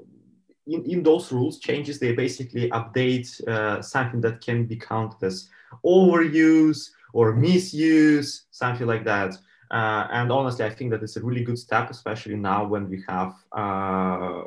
[0.73, 5.49] in, in those rules changes, they basically update uh, something that can be counted as
[5.85, 6.81] overuse
[7.13, 9.31] or misuse, something like that.
[9.71, 13.03] Uh, and honestly, I think that it's a really good step, especially now when we
[13.07, 14.43] have uh,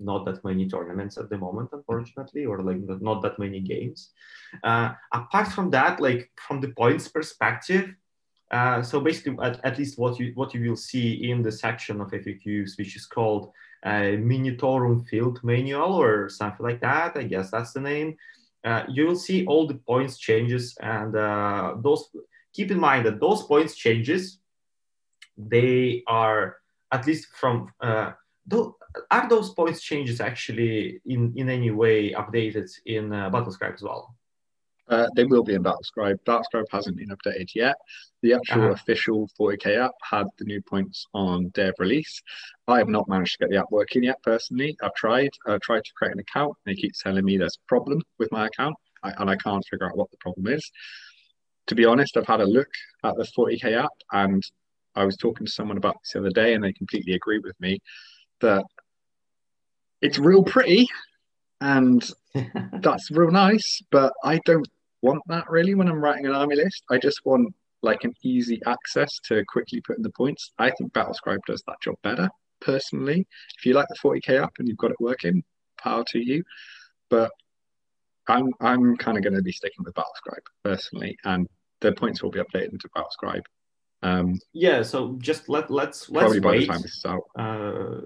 [0.00, 4.10] not that many tournaments at the moment, unfortunately, or like not that many games.
[4.62, 7.94] Uh, apart from that, like from the points perspective,
[8.50, 12.00] uh, so basically, at, at, least what you what you will see in the section
[12.00, 13.50] of FAQs, which is called
[13.84, 17.16] uh, Munitorum Field Manual or something like that.
[17.16, 18.16] I guess that's the name.
[18.66, 22.10] uh, you will see all the points changes and uh, those
[22.52, 24.40] keep in mind that those points changes
[25.38, 26.56] they are
[26.92, 28.10] at least from uh,
[29.10, 34.16] are those points changes actually in in any way updated in uh, battlescribe as well
[34.88, 36.18] uh, they will be in Battlescribe.
[36.26, 37.76] Battlescribe hasn't been updated yet.
[38.22, 38.72] The actual uh-huh.
[38.72, 42.22] official 40k app had the new points on day of release.
[42.68, 44.76] I have not managed to get the app working yet personally.
[44.82, 45.30] I've tried.
[45.46, 46.54] I've tried to create an account.
[46.64, 49.64] And they keep telling me there's a problem with my account, I, and I can't
[49.68, 50.70] figure out what the problem is.
[51.68, 52.70] To be honest, I've had a look
[53.02, 54.42] at the 40k app, and
[54.94, 57.58] I was talking to someone about this the other day, and they completely agree with
[57.58, 57.80] me
[58.40, 58.64] that
[60.00, 60.88] it's real pretty
[61.60, 62.08] and
[62.80, 64.68] that's real nice, but I don't
[65.02, 66.84] want that really when I'm writing an army list.
[66.90, 70.52] I just want like an easy access to quickly put in the points.
[70.58, 72.28] I think Battlescribe does that job better
[72.60, 73.26] personally.
[73.58, 75.42] If you like the 40k app and you've got it working,
[75.78, 76.42] power to you.
[77.08, 77.30] But
[78.28, 81.48] I'm I'm kind of going to be sticking with Battlescribe personally, and
[81.80, 83.42] the points will be updated into Battlescribe.
[84.06, 86.60] Um, yeah, so just let let's let's probably by wait.
[86.60, 87.24] the time this is out.
[87.36, 88.02] Uh,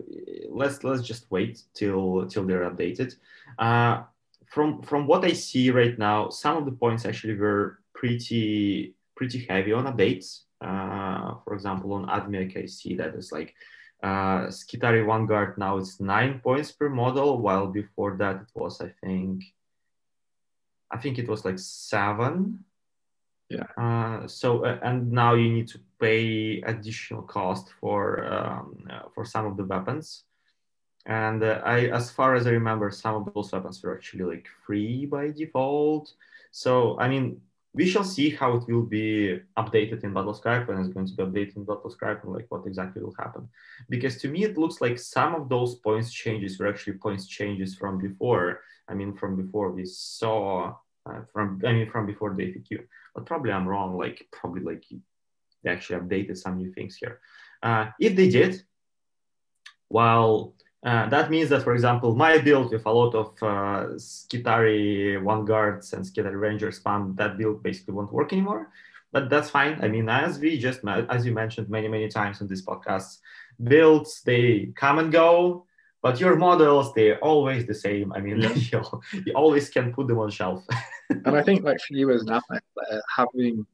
[0.48, 3.16] let's let's just wait till till they're updated.
[3.58, 4.04] Uh,
[4.46, 9.44] from from what I see right now, some of the points actually were pretty pretty
[9.44, 10.44] heavy on updates.
[10.60, 13.54] Uh, for example, on Admech, I see that it's like
[14.02, 18.90] uh, Skitarii Vanguard now it's nine points per model, while before that it was I
[19.04, 19.44] think
[20.90, 22.64] I think it was like seven.
[23.50, 23.66] Yeah.
[23.76, 29.24] Uh, so uh, and now you need to pay additional cost for um, uh, for
[29.24, 30.24] some of the weapons.
[31.06, 34.46] And uh, I, as far as I remember, some of those weapons were actually like
[34.64, 36.12] free by default.
[36.52, 37.40] So I mean,
[37.74, 41.22] we shall see how it will be updated in Battlescribe when it's going to be
[41.24, 43.48] updated in Battlescribe and like what exactly will happen.
[43.88, 47.74] Because to me, it looks like some of those points changes were actually points changes
[47.74, 48.60] from before.
[48.88, 52.86] I mean, from before we saw uh, from I mean from before the FAQ.
[53.14, 53.96] But probably I'm wrong.
[53.96, 54.84] Like probably like
[55.62, 57.20] they actually updated some new things here.
[57.62, 58.62] Uh, if they did,
[59.88, 65.22] well, uh, that means that, for example, my build with a lot of uh, Skitarii
[65.22, 68.70] Vanguards and Skitarii Ranger spam, that build basically won't work anymore.
[69.12, 69.78] But that's fine.
[69.82, 73.18] I mean, as we just, as you mentioned many, many times in this podcast,
[73.62, 75.66] builds, they come and go,
[76.00, 78.12] but your models, they're always the same.
[78.12, 78.40] I mean,
[78.72, 78.82] you,
[79.26, 80.64] you always can put them on shelf.
[81.10, 83.66] and I think, like, for you as an athlete, uh, having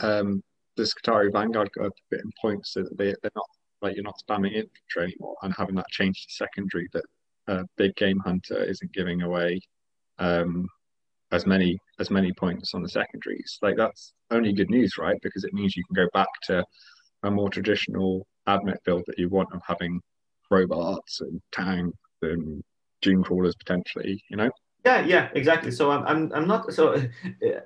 [0.00, 0.42] um,
[0.76, 3.46] the Skitarii Vanguard got a bit in points so that they, they're not
[3.82, 7.04] like you're not spamming infantry anymore and having that change to secondary that
[7.46, 9.60] uh, big game hunter isn't giving away
[10.18, 10.66] um,
[11.30, 13.58] as many as many points on the secondaries.
[13.62, 15.18] Like that's only good news right?
[15.22, 16.64] Because it means you can go back to
[17.22, 20.00] a more traditional admech build that you want of having
[20.50, 22.62] robots and tanks and
[23.02, 24.50] dune crawlers potentially you know
[24.86, 26.84] yeah yeah exactly so i'm i'm, I'm not so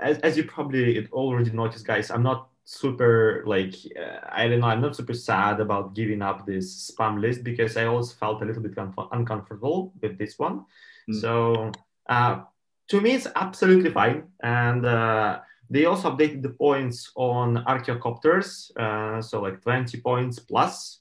[0.00, 4.68] as, as you probably already noticed guys i'm not super like uh, I don't know.
[4.68, 8.44] I'm not super sad about giving up this spam list because I always felt a
[8.44, 8.78] little bit
[9.10, 10.64] uncomfortable with this one.
[11.10, 11.20] Mm.
[11.20, 11.72] So
[12.08, 12.42] uh,
[12.88, 14.28] to me, it's absolutely fine.
[14.42, 21.00] And uh, they also updated the points on archaeocopters, uh, so like 20 points plus.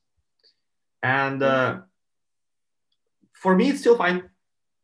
[1.03, 1.81] And uh,
[3.33, 4.23] for me, it's still fine.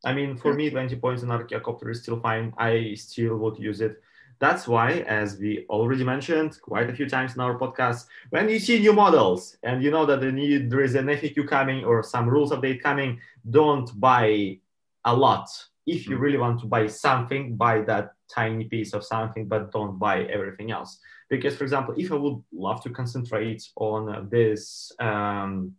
[0.06, 2.54] I mean, for me, 20 points on archaeocopter is still fine.
[2.58, 4.02] I still would use it.
[4.40, 8.60] That's why, as we already mentioned quite a few times in our podcast, when you
[8.60, 12.30] see new models and you know that need, there is an FAQ coming or some
[12.30, 14.60] rules update coming, don't buy
[15.06, 15.48] a lot.
[15.88, 19.98] If you really want to buy something, buy that tiny piece of something, but don't
[19.98, 21.00] buy everything else.
[21.30, 25.74] Because, for example, if I would love to concentrate on this um,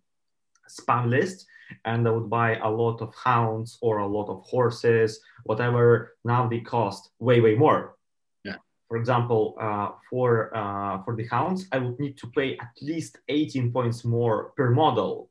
[0.68, 1.46] spam list,
[1.84, 6.16] and I would buy a lot of hounds or a lot of horses, whatever.
[6.24, 7.96] Now they cost way, way more
[8.44, 8.56] Yeah.
[8.88, 13.18] for example, uh, for uh, for the hounds, I would need to pay at least
[13.28, 15.30] 18 points more per model,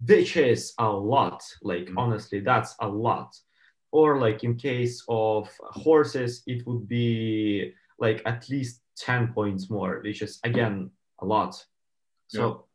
[0.00, 1.42] which is a lot.
[1.62, 1.98] Like mm-hmm.
[1.98, 3.30] honestly, that's a lot.
[3.90, 10.00] Or like in case of horses, it would be like at least 10 points more,
[10.02, 10.90] which is again
[11.20, 11.54] a lot.
[12.28, 12.66] So.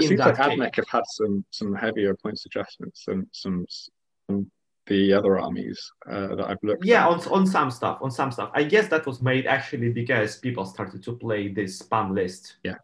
[0.00, 4.50] So it seems like AdMech have had some some heavier points adjustments than some some
[4.86, 6.84] the other armies uh, that I've looked.
[6.84, 8.50] Yeah, on, on some stuff, on some stuff.
[8.54, 12.56] I guess that was made actually because people started to play this spam list.
[12.62, 12.76] Yeah,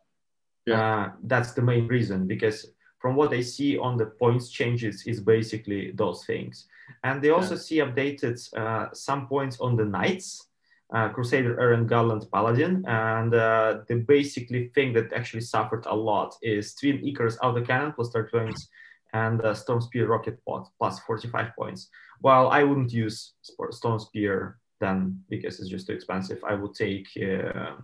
[0.67, 0.81] yeah.
[0.81, 2.67] Uh, that's the main reason because
[2.99, 6.67] from what I see on the points changes is basically those things,
[7.05, 7.61] and they also yeah.
[7.61, 10.49] see updated uh, some points on the knights.
[10.93, 16.35] Uh, Crusader, Errant, Gallant, Paladin, and uh, the basically thing that actually suffered a lot
[16.43, 18.69] is Twin Icarus autocannon plus 30 points
[19.15, 21.89] and uh, Storm Spear Rocket Pod plus 45 points.
[22.21, 23.33] Well, I wouldn't use
[23.71, 26.43] Storm Spear then because it's just too expensive.
[26.45, 27.77] I would take uh,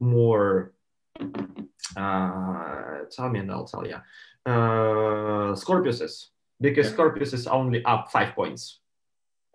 [0.00, 0.72] more.
[1.96, 3.96] Uh, tell me and I'll tell you.
[4.46, 6.28] Uh, Scorpiuses
[6.60, 6.92] because yeah.
[6.92, 8.80] Scorpius is only up five points,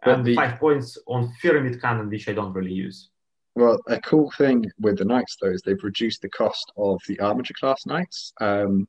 [0.06, 3.10] and the, five points on Pyramid Cannon, which I don't really use.
[3.56, 7.20] Well, a cool thing with the knights though is they've reduced the cost of the
[7.20, 8.34] Armiger class knights.
[8.41, 8.88] Um,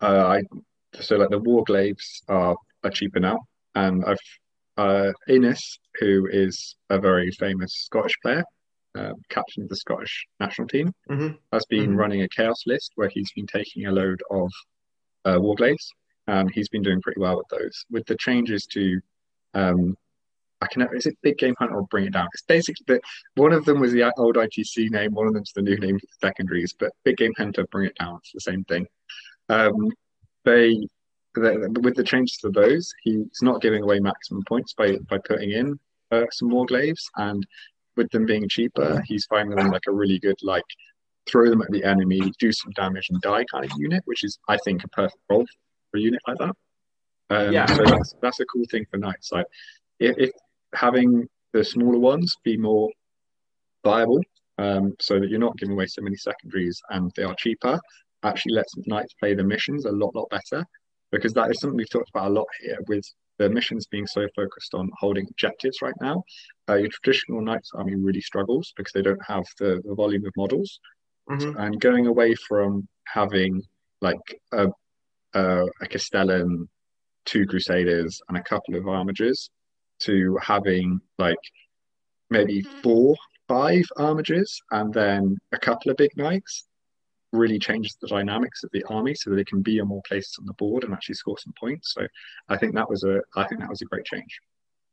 [0.00, 0.42] uh, I
[1.00, 3.38] so like the warglaives are are cheaper now,
[3.74, 4.18] and I've
[4.76, 8.44] uh, Innes, who is a very famous Scottish player,
[8.94, 11.34] uh, captain of the Scottish national team, mm-hmm.
[11.52, 11.96] has been mm-hmm.
[11.96, 14.50] running a chaos list where he's been taking a load of
[15.24, 15.86] uh, warglaives,
[16.26, 17.84] and he's been doing pretty well with those.
[17.90, 19.00] With the changes to
[19.54, 19.96] um,
[20.62, 22.28] I can is it Big Game Hunter or Bring It Down?
[22.32, 23.00] It's basically the,
[23.34, 26.06] one of them was the old ITC name, one of them's the new name for
[26.06, 28.86] the secondaries, but Big Game Hunter, Bring It Down, it's the same thing.
[29.48, 29.90] Um,
[30.44, 30.78] they,
[31.34, 35.50] they, with the changes to those, he's not giving away maximum points by by putting
[35.50, 35.78] in
[36.10, 37.44] uh, some more glaives, and
[37.96, 40.64] with them being cheaper, he's finding them like a really good like
[41.28, 44.38] throw them at the enemy, do some damage and die kind of unit, which is
[44.48, 45.46] I think a perfect role
[45.90, 46.54] for a unit like that.
[47.30, 47.66] Um, yeah.
[47.66, 49.32] So that's that's a cool thing for knights.
[49.32, 49.46] Like
[49.98, 50.30] if, if
[50.74, 52.90] having the smaller ones be more
[53.84, 54.20] viable
[54.58, 57.78] um, so that you're not giving away so many secondaries and they are cheaper
[58.22, 60.64] actually lets knights play the missions a lot lot better.
[61.10, 63.04] Because that is something we've talked about a lot here with
[63.38, 66.22] the missions being so focused on holding objectives right now.
[66.68, 70.32] Uh, your traditional knights army really struggles because they don't have the, the volume of
[70.36, 70.80] models.
[71.30, 71.56] Mm-hmm.
[71.56, 73.62] and going away from having
[74.00, 74.18] like
[74.50, 74.66] a,
[75.34, 76.68] a, a castellan
[77.24, 79.48] two crusaders and a couple of armigers
[80.02, 81.38] to having like
[82.30, 83.16] maybe four,
[83.48, 86.66] five armigers and then a couple of big knights
[87.32, 90.36] really changes the dynamics of the army so that they can be in more places
[90.38, 91.94] on the board and actually score some points.
[91.94, 92.06] So
[92.48, 94.40] I think that was a I think that was a great change.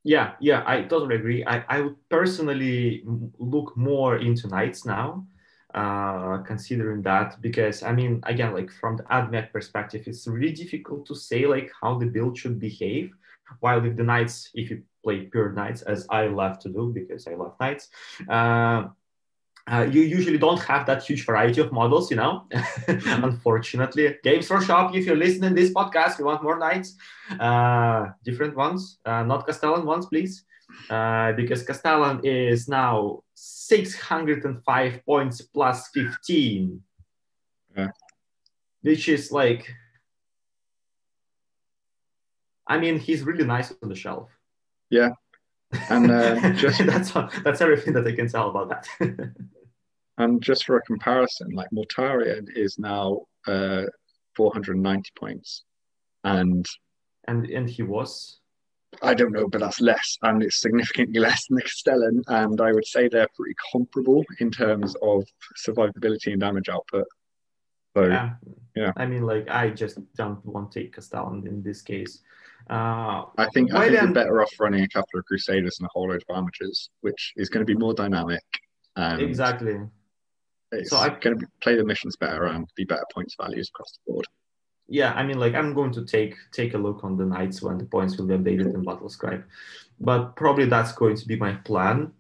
[0.04, 1.44] Yeah, yeah, I totally agree.
[1.46, 3.04] I, I would personally
[3.38, 5.28] look more into knights now,
[5.74, 11.06] uh, considering that because I mean, again, like from the AdMech perspective, it's really difficult
[11.08, 13.12] to say like how the build should behave.
[13.60, 17.28] While with the knights, if you play pure knights as I love to do because
[17.28, 17.90] I love knights.
[18.28, 18.88] Uh,
[19.72, 22.48] uh, you usually don't have that huge variety of models, you know.
[22.88, 26.96] Unfortunately, Games Workshop, if you're listening to this podcast, you want more knights,
[27.40, 30.44] uh, different ones, uh, not Castellan ones, please,
[30.90, 36.82] uh, because Castellan is now 605 points plus 15,
[37.78, 37.88] yeah.
[38.82, 39.72] which is like,
[42.66, 44.30] I mean, he's really nice on the shelf.
[44.90, 45.10] Yeah,
[45.90, 47.12] and uh, just that's
[47.44, 48.88] that's everything that I can tell about that.
[50.18, 53.84] and just for a comparison, like Mortarion is now uh,
[54.36, 55.64] 490 points,
[56.24, 56.66] and
[57.28, 58.40] and and he was.
[59.04, 62.24] I don't know, but that's less, and it's significantly less than the Castellan.
[62.28, 65.26] And I would say they're pretty comparable in terms of
[65.64, 67.06] survivability and damage output.
[67.96, 68.32] So, yeah,
[68.76, 68.92] yeah.
[68.98, 72.22] I mean, like I just don't want to take Castellan in this case.
[72.70, 75.88] Uh, I think I think then, you're better off running a couple of Crusaders and
[75.88, 78.44] a whole load of Armigers, which is going to be more dynamic.
[78.96, 79.80] exactly.
[80.72, 83.92] It's so I going to play the missions better and be better points values across
[83.94, 84.26] the board.
[84.88, 87.78] Yeah, I mean, like I'm going to take take a look on the knights when
[87.78, 89.44] the points will be updated in Battle Scribe,
[90.00, 92.12] but probably that's going to be my plan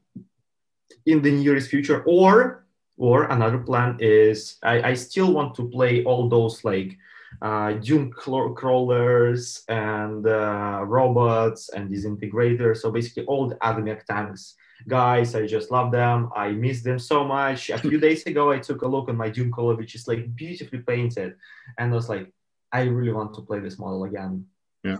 [1.05, 2.03] in the nearest future.
[2.07, 2.65] Or
[2.97, 6.97] or another plan is I, I still want to play all those like
[7.41, 12.77] uh, dune crawlers and uh, robots and disintegrators.
[12.77, 14.55] So basically all the AdMech tanks.
[14.87, 16.29] Guys, I just love them.
[16.35, 17.69] I miss them so much.
[17.69, 20.33] A few days ago, I took a look on my dune crawler, which is like
[20.35, 21.35] beautifully painted.
[21.77, 22.31] And I was like,
[22.71, 24.45] I really want to play this model again.
[24.83, 24.97] Yeah.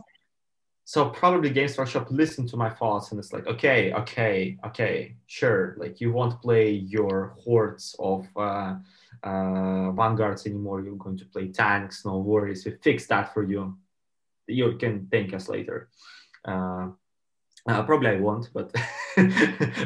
[0.89, 5.75] So probably Games Workshop listened to my thoughts and it's like, okay, okay, okay, sure.
[5.77, 8.73] Like you won't play your hordes of uh,
[9.23, 10.82] uh, vanguards anymore.
[10.82, 12.05] You're going to play tanks.
[12.05, 12.65] No worries.
[12.65, 13.77] We fix that for you.
[14.49, 15.89] You can thank us later.
[16.45, 16.89] Uh,
[17.67, 18.71] uh, probably I won't, but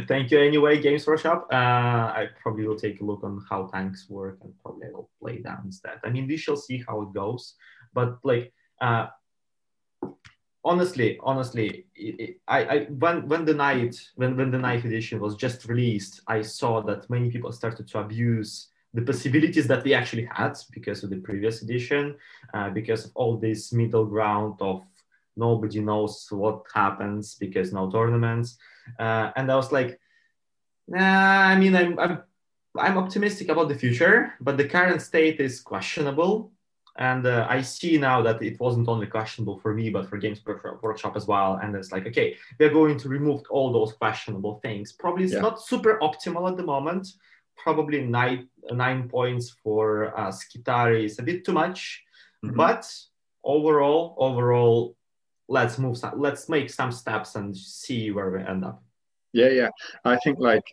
[0.08, 1.48] thank you anyway, Games Workshop.
[1.52, 5.10] Uh, I probably will take a look on how tanks work and probably I will
[5.22, 6.00] play that instead.
[6.04, 7.56] I mean, we shall see how it goes.
[7.94, 9.08] But like, uh,
[10.64, 15.20] honestly, honestly, it, it, I, I when when the night when when the ninth edition
[15.20, 19.94] was just released, I saw that many people started to abuse the possibilities that we
[19.94, 22.16] actually had because of the previous edition,
[22.54, 24.86] uh, because of all this middle ground of
[25.36, 28.58] nobody knows what happens because no tournaments.
[29.00, 30.00] Uh, and I was like,
[30.88, 32.24] nah, I mean, I'm, I'm,
[32.78, 36.52] I'm optimistic about the future, but the current state is questionable.
[36.98, 40.42] and uh, I see now that it wasn't only questionable for me, but for Games
[40.82, 41.60] Workshop as well.
[41.62, 44.92] And it's like, okay, we're going to remove all those questionable things.
[44.92, 45.42] Probably it's yeah.
[45.42, 47.08] not super optimal at the moment.
[47.58, 52.04] Probably nine nine points for uh, Skitarii is a bit too much,
[52.44, 52.56] mm-hmm.
[52.56, 52.90] but
[53.44, 54.96] overall, overall,
[55.48, 55.98] let's move.
[55.98, 58.84] Some, let's make some steps and see where we end up.
[59.34, 59.70] Yeah, yeah.
[60.06, 60.64] I think like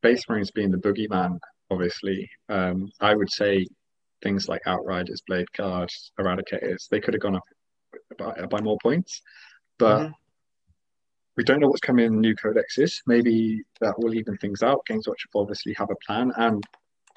[0.00, 1.38] Space Marines being the boogeyman,
[1.70, 2.28] obviously.
[2.48, 3.66] Um, I would say
[4.22, 7.42] things like Outriders, Blade Guards, Eradicators, they could have gone up
[8.18, 9.22] by, by more points.
[9.78, 10.12] But mm-hmm.
[11.36, 13.02] We don't know what's coming in the new codexes.
[13.06, 14.84] Maybe that will even things out.
[14.86, 16.32] Games Workshop obviously have a plan.
[16.36, 16.64] And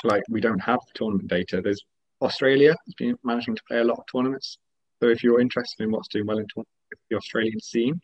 [0.04, 1.62] like we don't have tournament data.
[1.62, 1.84] There's
[2.22, 4.58] Australia has been managing to play a lot of tournaments.
[5.02, 6.48] So if you're interested in what's doing well in
[7.10, 8.02] the Australian scene,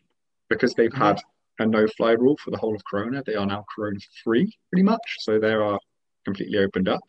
[0.48, 1.02] because they've mm-hmm.
[1.02, 1.20] had
[1.58, 5.16] a no-fly rule for the whole of Corona, they are now Corona free pretty much.
[5.18, 5.78] So they are
[6.24, 7.02] completely opened up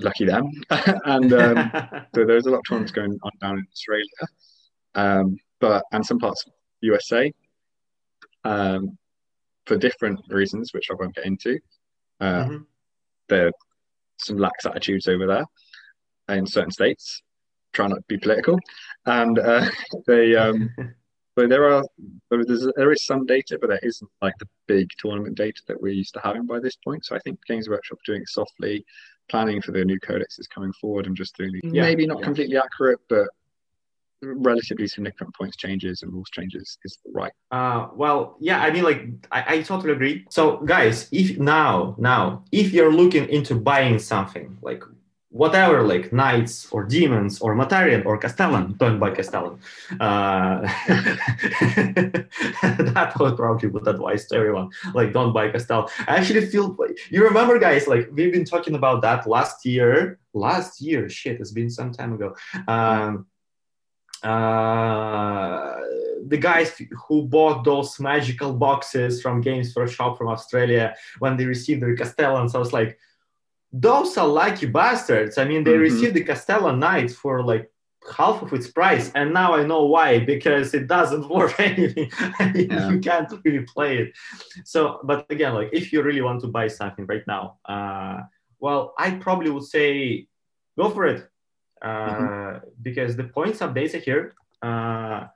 [0.00, 0.50] lucky them.
[1.04, 1.70] and um,
[2.14, 4.04] so there's a lot of tournaments going on down in Australia,
[4.94, 7.32] um, but and some parts of USA
[8.44, 8.96] um,
[9.66, 11.58] for different reasons, which I won't get into.
[12.20, 12.56] Uh, mm-hmm.
[13.28, 13.52] There are
[14.18, 17.22] some lax attitudes over there in certain states.
[17.72, 18.58] Try not to be political,
[19.06, 19.68] and uh,
[20.06, 20.36] they.
[20.36, 20.70] Um,
[21.38, 21.84] so there are
[22.30, 26.14] there is some data, but there isn't like the big tournament data that we're used
[26.14, 27.04] to having by this point.
[27.06, 28.84] So I think Games Workshop doing it softly,
[29.30, 32.18] planning for the new codex is coming forward and just doing the, yeah, maybe not
[32.18, 32.24] yeah.
[32.24, 33.28] completely accurate, but
[34.22, 37.32] relatively significant points changes and rules changes is right.
[37.50, 40.26] Uh, well, yeah, I mean, like, I, I totally agree.
[40.30, 44.82] So, guys, if now, now, if you're looking into buying something, like
[45.30, 49.60] whatever, like knights or demons or Mortarion or Castellan, don't buy Castellan.
[49.92, 50.60] Uh,
[52.92, 55.88] that would probably would advise to everyone, like don't buy Castellan.
[56.08, 60.18] I actually feel, like you remember guys, like we've been talking about that last year,
[60.34, 62.34] last year, shit, it's been some time ago.
[62.66, 63.26] Um,
[64.22, 65.76] uh,
[66.26, 71.82] the guys who bought those magical boxes from Games Workshop from Australia when they received
[71.82, 72.98] their Castellans, I was like,
[73.72, 75.38] those are lucky bastards.
[75.38, 75.94] I mean, they mm-hmm.
[75.94, 77.70] received the Castellan Knight for like
[78.16, 82.10] half of its price, and now I know why because it doesn't worth anything.
[82.40, 82.90] yeah.
[82.90, 84.12] you can't really play it.
[84.64, 88.20] So, but again, like if you really want to buy something right now, uh,
[88.58, 90.26] well, I probably would say
[90.76, 91.30] go for it
[91.88, 92.68] mm-hmm.
[92.82, 94.34] because the points of data here.
[94.62, 95.26] Uh,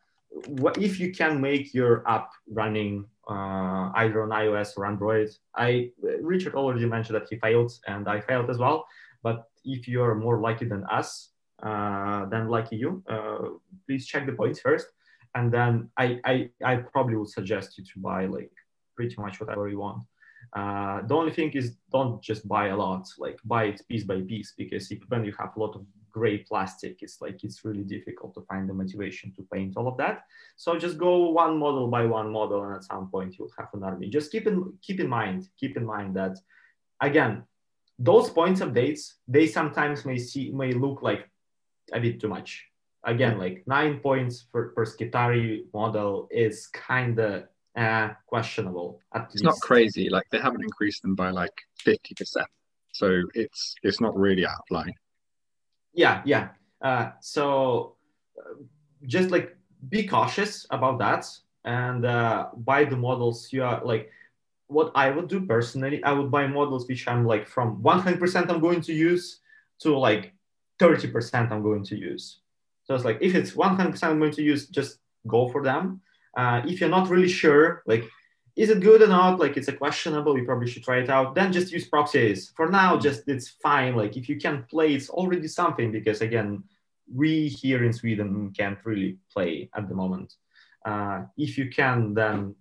[0.48, 5.30] what if you can make your app running uh, either on iOS or Android.
[5.56, 5.90] I
[6.20, 8.86] Richard already mentioned that he failed, and I failed as well.
[9.22, 11.30] But if you are more lucky than us,
[11.62, 13.38] uh, then lucky you, uh,
[13.86, 14.88] please check the points first,
[15.34, 18.52] and then I, I I probably would suggest you to buy like
[18.96, 20.02] pretty much whatever you want.
[20.52, 24.20] Uh, the only thing is don't just buy a lot, like buy it piece by
[24.20, 25.82] piece, because if when you have a lot of
[26.14, 29.96] gray plastic, it's like it's really difficult to find the motivation to paint all of
[29.96, 30.16] that.
[30.56, 33.82] So just go one model by one model, and at some point you'll have an
[33.82, 34.08] army.
[34.08, 36.36] Just keep in keep in mind, keep in mind that
[37.00, 37.42] again,
[37.98, 41.28] those points updates they sometimes may see may look like
[41.92, 42.64] a bit too much.
[43.02, 47.44] Again, like nine points for per Skitarii model is kind of
[47.76, 49.00] uh, questionable.
[49.16, 49.44] it's least.
[49.44, 50.08] not crazy.
[50.08, 51.56] Like they haven't increased them by like
[51.88, 52.50] fifty percent,
[52.92, 54.94] so it's it's not really out of line
[55.94, 56.48] yeah yeah.
[56.82, 57.96] Uh, so
[58.38, 58.54] uh,
[59.06, 59.56] just like
[59.88, 61.26] be cautious about that.
[61.64, 64.10] And uh, buy the models you are like
[64.66, 68.60] what i would do personally i would buy models which i'm like from 100% i'm
[68.60, 69.40] going to use
[69.78, 70.32] to like
[70.80, 72.40] 30% i'm going to use.
[72.84, 76.00] So it's like if it's 100% i'm going to use just go for them.
[76.36, 78.04] Uh, if you're not really sure like
[78.56, 79.40] is it good or not?
[79.40, 80.38] Like it's a questionable.
[80.38, 81.34] You probably should try it out.
[81.34, 82.52] Then just use proxies.
[82.56, 83.96] For now, just it's fine.
[83.96, 86.62] Like if you can play, it's already something because again,
[87.12, 90.34] we here in Sweden can't really play at the moment.
[90.84, 92.54] Uh, if you can, then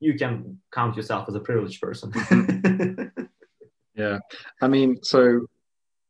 [0.00, 2.12] you can count yourself as a privileged person.
[3.94, 4.18] yeah,
[4.60, 5.46] I mean, so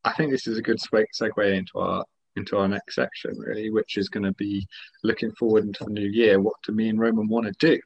[0.05, 2.05] I think this is a good segue into our
[2.37, 4.67] into our next section, really, which is going to be
[5.03, 6.41] looking forward into the new year.
[6.41, 7.81] What do me and Roman want to do?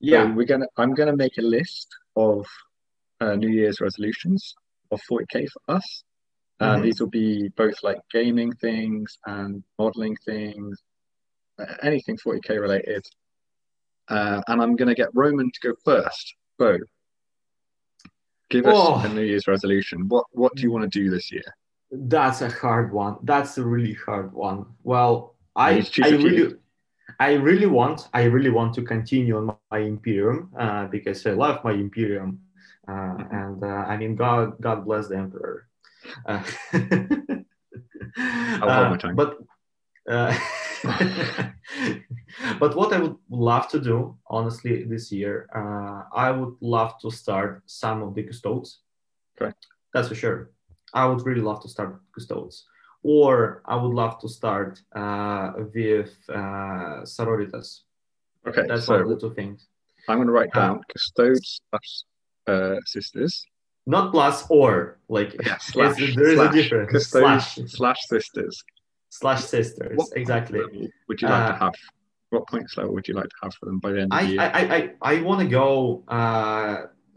[0.00, 0.66] Yeah, so we're gonna.
[0.76, 2.46] I'm gonna make a list of
[3.20, 4.54] uh, New Year's resolutions
[4.90, 6.04] of 40k for us.
[6.58, 6.82] Uh, mm-hmm.
[6.82, 10.82] These will be both like gaming things and modeling things,
[11.82, 13.06] anything 40k related.
[14.08, 16.34] Uh, and I'm going to get Roman to go first.
[16.60, 16.78] So,
[18.50, 19.02] give us oh.
[19.04, 20.08] a New Year's resolution.
[20.08, 21.44] What What do you want to do this year?
[21.90, 23.16] That's a hard one.
[23.22, 24.66] That's a really hard one.
[24.82, 26.54] Well, I I really
[27.20, 31.62] I really want, I really want to continue on my Imperium uh, because I love
[31.62, 32.40] my Imperium,
[32.88, 33.36] uh, mm-hmm.
[33.36, 35.68] and uh, I mean, God, God bless the Emperor.
[36.24, 36.42] Uh,
[38.16, 39.16] I'll hold my tongue.
[39.16, 39.36] But
[40.08, 40.34] uh,
[42.58, 47.10] but what I would love to do, honestly, this year, uh, I would love to
[47.10, 48.78] start some of the custodes.
[49.40, 49.52] Okay.
[49.92, 50.50] That's for sure.
[50.94, 52.64] I would really love to start custodes.
[53.02, 57.80] Or I would love to start uh, with uh, sororitas.
[58.46, 59.68] Okay, That's so one of the two things.
[60.08, 62.04] I'm going to write Uh, down custodes slash
[62.46, 63.46] uh, sisters.
[63.86, 66.92] Not plus or like Yeah, slash, there is slash, a difference.
[66.92, 68.62] Custodes Slash slash sisters.
[69.08, 69.96] slash sisters.
[69.96, 70.60] What exactly.
[71.08, 71.72] would you like Uh, to have?
[72.30, 74.24] What points level would you like to have for them by the end of the
[74.24, 74.40] I, year?
[74.40, 76.04] I, I, I, I want to go.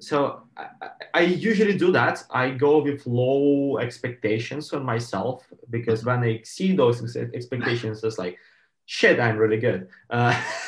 [0.04, 0.68] So I,
[1.14, 2.24] I- usually do that.
[2.30, 8.38] I go with low expectations on myself because when I see those expectations, it's like,
[8.86, 9.88] shit, I'm really good.
[10.10, 10.34] Uh,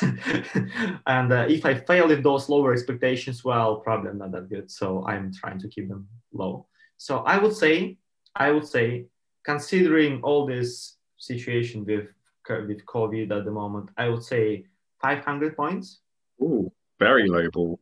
[1.06, 4.70] and uh, if I fail in those lower expectations, well, probably I'm not that good.
[4.70, 6.66] So I'm trying to keep them low.
[6.96, 7.98] So I would say,
[8.34, 9.06] I would say,
[9.44, 12.06] considering all this situation with
[12.48, 14.66] with COVID at the moment, I would say
[15.02, 15.98] 500 points.
[16.40, 17.80] Ooh, very low ball.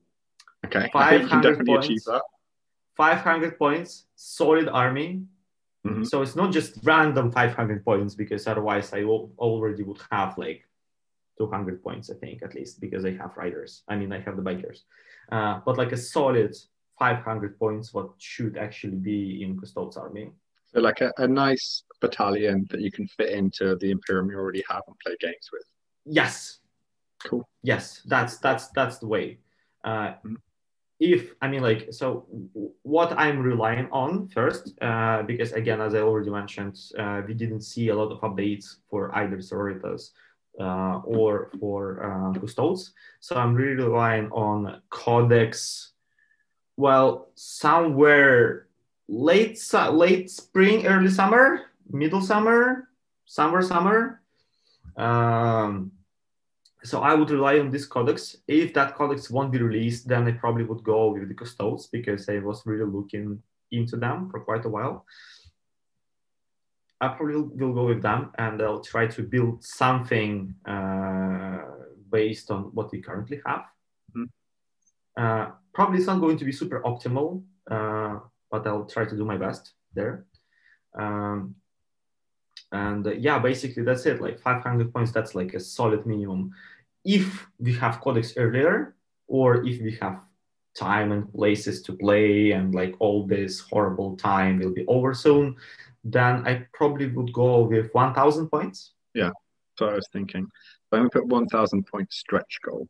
[0.65, 2.05] Okay, I think you can 500 definitely achieve points.
[2.07, 2.23] that.
[2.97, 5.25] 500 points, solid army.
[5.87, 6.07] Mhm.
[6.07, 10.67] So it's not just random 500 points because otherwise I al- already would have like
[11.39, 13.83] 200 points, I think, at least, because I have riders.
[13.89, 14.83] I mean, I have the bikers.
[15.31, 16.55] Uh, but like a solid
[16.99, 20.31] 500 points, what should actually be in Custodes army.
[20.67, 24.63] So like a, a nice battalion that you can fit into the Imperium you already
[24.69, 25.65] have and play games with.
[26.05, 26.61] Yes.
[27.25, 27.49] Cool.
[27.63, 29.39] Yes, that's that's that's the way.
[29.83, 30.37] Uh, Mhm.
[31.01, 32.27] If I mean like so,
[32.83, 37.63] what I'm relying on first, uh, because again, as I already mentioned, uh, we didn't
[37.63, 40.11] see a lot of updates for either Sororitas
[40.61, 42.93] uh, or for uh, Custodes.
[43.21, 45.93] So I'm really relying on Codex.
[46.77, 48.67] Well, somewhere
[49.09, 49.59] late
[49.91, 52.89] late spring, early summer, middle summer,
[53.27, 54.21] summer, summer.
[54.97, 55.91] Um,
[56.85, 58.37] so I would rely on this codex.
[58.47, 62.29] If that codex won't be released, then I probably would go with the custodes because
[62.29, 65.07] I was really looking into them for quite a while.
[67.01, 71.63] I probably will, go with them and I'll try to build something uh,
[72.11, 73.65] based on what we currently have.
[74.15, 74.29] Mhm.
[75.17, 78.21] Uh, probably it's not going to be super optimal, uh,
[78.51, 80.27] but I'll try to do my best there.
[80.99, 81.57] Um,
[82.75, 84.21] and uh, yeah, basically that's it.
[84.21, 86.51] Like 500 points, that's like a solid minimum.
[87.05, 88.97] If we have codex earlier,
[89.29, 90.25] or if we have
[90.77, 95.57] time and places to play, and like all this horrible time will be over soon,
[96.03, 98.93] then I probably would go with 1,000 points.
[99.15, 99.31] Yeah.
[99.79, 100.47] So I was thinking,
[100.93, 102.89] I'm going to put 1,000 point stretch goal.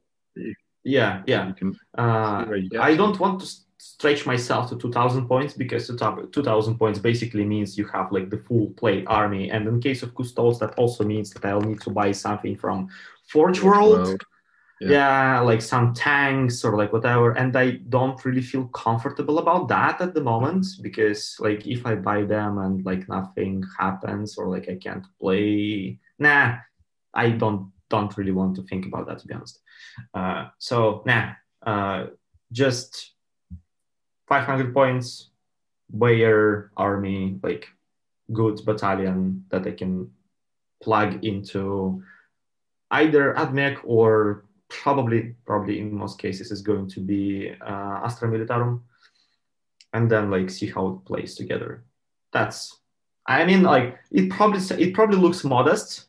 [0.85, 1.49] Yeah, yeah.
[1.49, 2.47] You can Uh,
[2.81, 3.47] I don't want to
[3.85, 8.31] stretch myself to 2000 points because the top 2000 points basically means you have like
[8.31, 9.51] the full play army.
[9.51, 12.89] And in case of Custodes, that also means that I'll need to buy something from
[13.29, 14.09] Forge World.
[14.81, 14.91] Yeah.
[14.91, 15.41] Yeah.
[15.41, 17.33] like some tanks or like whatever.
[17.33, 21.95] And I don't really feel comfortable about that at the moment because like if I
[21.95, 26.57] buy them and like nothing happens or like I can't play, nah,
[27.13, 29.61] I don't don't really want to think about that to be honest.
[30.13, 31.33] Uh, so nah,
[31.65, 32.07] uh,
[32.51, 33.14] just
[34.39, 35.31] 500 points,
[35.97, 37.69] Bayer army, like
[38.33, 40.11] good battalion that I can
[40.83, 42.03] plug into
[42.91, 48.81] either AdMech or probably, probably in most cases is going to be uh, Astra Militarum,
[49.93, 51.85] and then like see how it plays together.
[52.33, 52.77] That's,
[53.27, 56.07] I mean, like it probably it probably looks modest,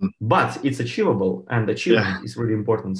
[0.00, 0.10] Mm.
[0.20, 2.24] but it's achievable, and achievement Yeah.
[2.24, 2.98] is really important.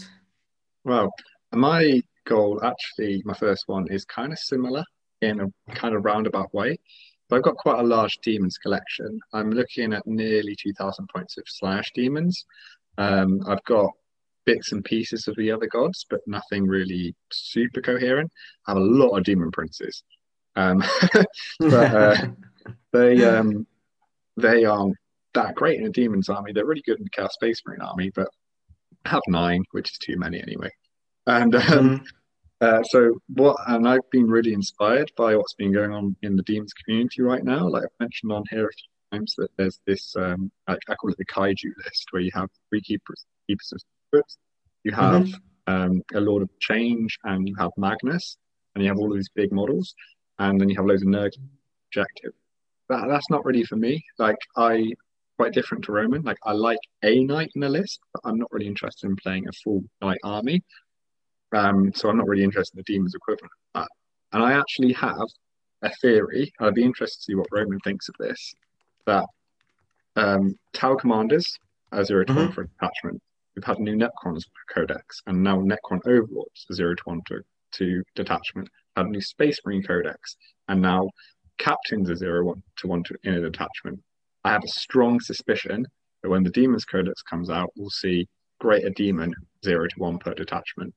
[0.84, 1.10] Well,
[1.52, 4.84] my goal, actually, my first one is kind of similar
[5.20, 6.78] in a kind of roundabout way.
[7.28, 9.18] But I've got quite a large demons collection.
[9.32, 12.44] I'm looking at nearly 2,000 points of slash demons.
[12.98, 13.90] Um, I've got
[14.44, 18.30] bits and pieces of the other gods, but nothing really super coherent.
[18.66, 20.02] I have a lot of demon princes.
[20.56, 20.82] Um,
[21.60, 22.26] But, uh,
[22.92, 23.66] they um,
[24.36, 24.96] they aren't
[25.34, 26.52] that great in a demons army.
[26.52, 28.28] They're really good in the Chaos Space Marine army, but
[29.06, 30.70] have nine, which is too many anyway.
[31.26, 32.06] And um, Mhm.
[32.60, 33.56] uh, so what?
[33.68, 37.44] And I've been really inspired by what's been going on in the demons community right
[37.44, 37.68] now.
[37.68, 41.10] Like I've mentioned on here a few times that there's this um, I, I call
[41.10, 44.38] it the kaiju list, where you have three keepers, keepers of secrets,
[44.84, 45.26] you have
[45.66, 48.36] um, a Lord of Change, and you have Magnus,
[48.74, 49.94] and you have all of these big models,
[50.38, 51.30] and then you have loads of nerd
[51.88, 52.32] objective.
[52.88, 54.04] That that's not really for me.
[54.18, 54.92] Like I
[55.38, 56.22] quite different to Roman.
[56.22, 59.46] Like I like a knight in a list, but I'm not really interested in playing
[59.48, 60.62] a full knight army.
[61.52, 63.88] Um, so I'm not really interested in the demons equivalent of that.
[64.32, 65.26] And I actually have
[65.82, 66.52] a theory.
[66.60, 68.54] I'd be interested to see what Roman thinks of this.
[69.06, 69.26] That
[70.16, 71.58] um, Tau Commanders,
[71.92, 72.54] a 0 to 1 Mhm.
[72.54, 73.22] for attachment.
[73.54, 77.42] We've had new Necrons Codex, and now Necron Overlords, 0 to 1 to,
[77.72, 78.68] to detachment.
[78.96, 80.36] Had a new Space Marine Codex,
[80.68, 81.08] and now
[81.58, 84.00] Captains are 0 1 to 1 to, in a detachment.
[84.44, 85.86] I have a strong suspicion
[86.22, 88.26] that when the Demons Codex comes out, we'll see
[88.58, 89.34] Greater Demon
[89.64, 90.94] 0 to 1 per detachment.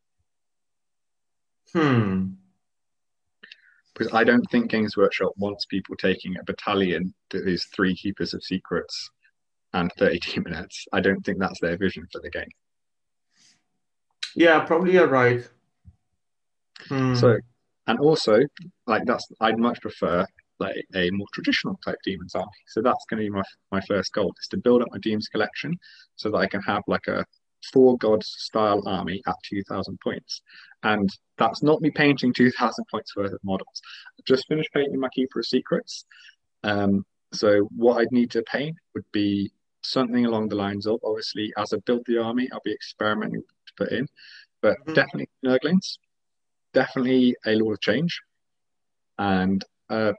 [1.73, 2.27] Hmm.
[3.93, 8.33] Because I don't think Games Workshop wants people taking a battalion that is three Keepers
[8.33, 9.09] of Secrets
[9.73, 10.83] and 30 Demonettes.
[10.93, 12.49] I don't think that's their vision for the game.
[14.35, 15.47] Yeah, probably you're right.
[16.89, 17.15] Hmm.
[17.15, 17.37] So,
[17.87, 18.39] and also,
[18.85, 20.25] like that's I'd much prefer
[20.59, 22.47] like a more traditional type demons army.
[22.67, 25.27] So that's going to be my my first goal is to build up my demons
[25.27, 25.73] collection
[26.15, 27.23] so that I can have like a
[27.73, 30.41] four gods style army at two thousand points.
[30.83, 33.81] And that's not me painting two thousand points worth of models.
[34.19, 36.05] I've just finished painting my Keeper of Secrets.
[36.63, 39.51] Um, so what I'd need to paint would be
[39.83, 43.73] something along the lines of obviously as I build the army, I'll be experimenting to
[43.77, 44.07] put in,
[44.61, 44.95] but Mhm.
[44.95, 45.97] definitely Nurglings,
[46.73, 48.19] definitely a Lord of Change,
[49.19, 50.13] and uh,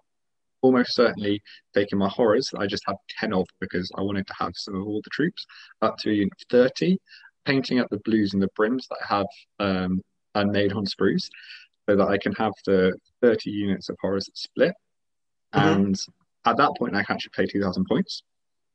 [0.62, 1.42] almost certainly
[1.74, 2.52] taking my horrors.
[2.56, 5.44] I just had 10 of because I wanted to have some of all the troops
[5.82, 6.98] up to unit of 30,
[7.46, 9.26] painting up the blues and the brims that I have
[9.60, 10.02] um,
[10.34, 11.28] and made on sprues
[11.88, 12.92] so that I can have the
[13.22, 14.74] 30 units of horrors split.
[15.54, 15.74] Mhm.
[15.74, 16.00] And
[16.44, 18.22] at that point, I can actually pay 2,000 points.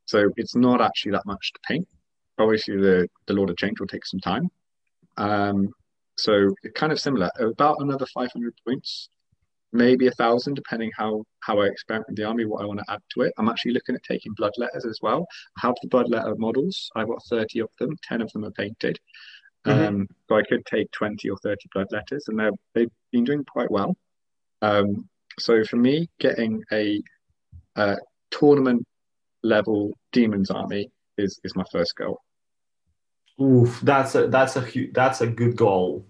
[0.06, 1.88] So it's not actually that much to paint.
[2.40, 4.50] Obviously, the, the Lord of Change will take some time.
[5.18, 5.70] Um,
[6.18, 9.10] so kind of similar, about another 500 points,
[9.74, 12.92] maybe a thousand, depending how how I experiment with the army, what I want to
[12.92, 13.34] add to it.
[13.38, 15.26] I'm actually looking at taking blood letters as well.
[15.58, 16.90] I have the blood letter models.
[16.96, 17.98] I've got 30 of them.
[18.04, 19.00] 10 of them are painted.
[19.66, 19.88] Mhm.
[19.88, 23.44] Um, so I could take 20 or 30 blood letters, and they're, they've been doing
[23.46, 23.96] quite well.
[24.62, 25.08] Um,
[25.40, 27.02] so for me, getting a,
[27.76, 27.98] a
[28.32, 28.86] tournament
[29.44, 32.20] level demons army is is my first goal.
[33.42, 36.06] Oof, that's a that's a hu- that's a good goal.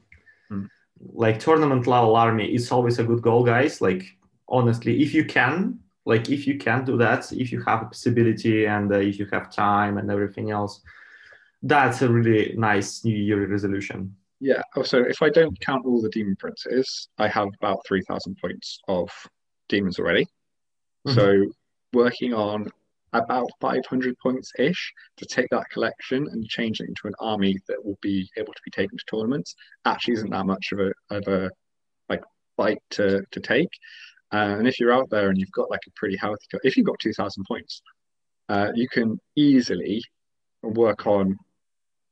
[1.14, 3.82] Like tournament level army is always a good goal, guys.
[3.82, 4.04] Like
[4.47, 8.66] honestly, if you can, like if you can do that, if you have a possibility
[8.66, 10.82] and uh, if you have time and everything else,
[11.64, 14.16] that's a really nice New Year resolution.
[14.39, 14.62] Yeah.
[14.76, 19.12] Also, if I don't count all the demon princes, I have about 3,000 points of
[19.70, 20.28] demons already.
[21.08, 21.16] Mhm.
[21.16, 21.54] So
[21.93, 22.72] working on
[23.14, 27.84] about 500 points ish to take that collection and change it into an army that
[27.84, 29.55] will be able to be taken to tournaments
[29.86, 31.49] actually isn't that much of a of a
[32.09, 32.24] like
[32.57, 33.70] fight to to take.
[34.34, 36.86] Uh, and if you're out there and you've got like a pretty healthy, if you've
[36.86, 37.82] got 2,000 points,
[38.49, 40.01] uh, you can easily
[40.64, 41.38] work on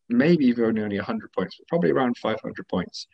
[0.09, 3.07] maybe even only only 100 points, but probably around 500 points,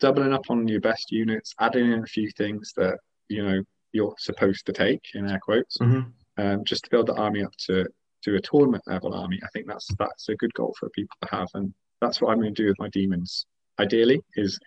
[0.00, 2.98] doubling up on your best units, adding in a few things that
[3.28, 3.62] you know
[3.92, 6.12] you're supposed to take in air quotes, Mhm.
[6.38, 7.86] Um, just to build the army up to
[8.22, 9.40] to a tournament level army.
[9.42, 12.40] I think that's that's a good goal for people to have, and that's what I'm
[12.40, 13.46] going to do with my demons.
[13.78, 14.58] Ideally, is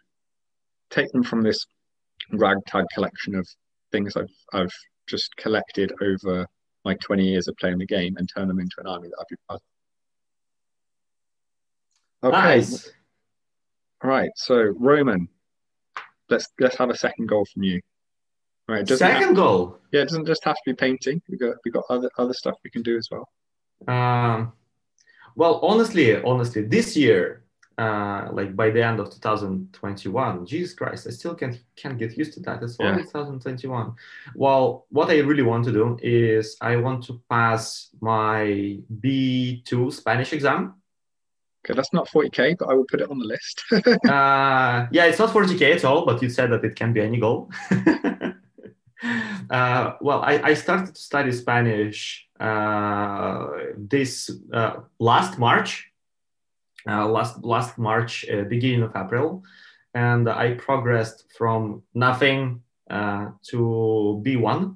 [0.89, 1.65] take them from this
[2.31, 3.47] ragtag collection of
[3.91, 4.73] things I've I've
[5.07, 6.47] just collected over
[6.85, 9.25] my 20 years of playing the game and turn them into an army that I'd
[9.29, 9.59] be proud
[12.23, 12.29] of.
[12.33, 12.91] Okay, Nice.
[14.03, 14.31] all right.
[14.35, 15.27] So Roman,
[16.29, 17.81] let's let's have a second goal from you.
[18.67, 19.77] Right, doesn't have- Second goal.
[19.91, 21.21] yeah, it doesn't just have to be painting.
[21.29, 23.27] We got we got other other stuff we can do as well.
[23.87, 24.53] Um,
[25.35, 27.43] well, honestly, honestly, this year,
[27.77, 32.33] uh, like by the end of 2021, Jesus Christ, I still can't can't get used
[32.35, 32.63] to that.
[32.63, 33.03] It's already Yeah.
[33.05, 33.93] 2021.
[34.35, 40.31] Well, what I really want to do is I want to pass my B2 Spanish
[40.31, 40.75] exam.
[41.65, 43.63] Okay, that's not 40k, but I will put it on the list.
[44.09, 47.17] Uh, yeah, it's not 40k at all, but you said that it can be any
[47.19, 47.49] goal.
[49.49, 53.47] uh, well, I, I started to study Spanish uh,
[53.77, 55.91] this uh, last March,
[56.87, 59.43] uh, last last March, uh, beginning of April,
[59.93, 64.75] and I progressed from nothing uh, to B1.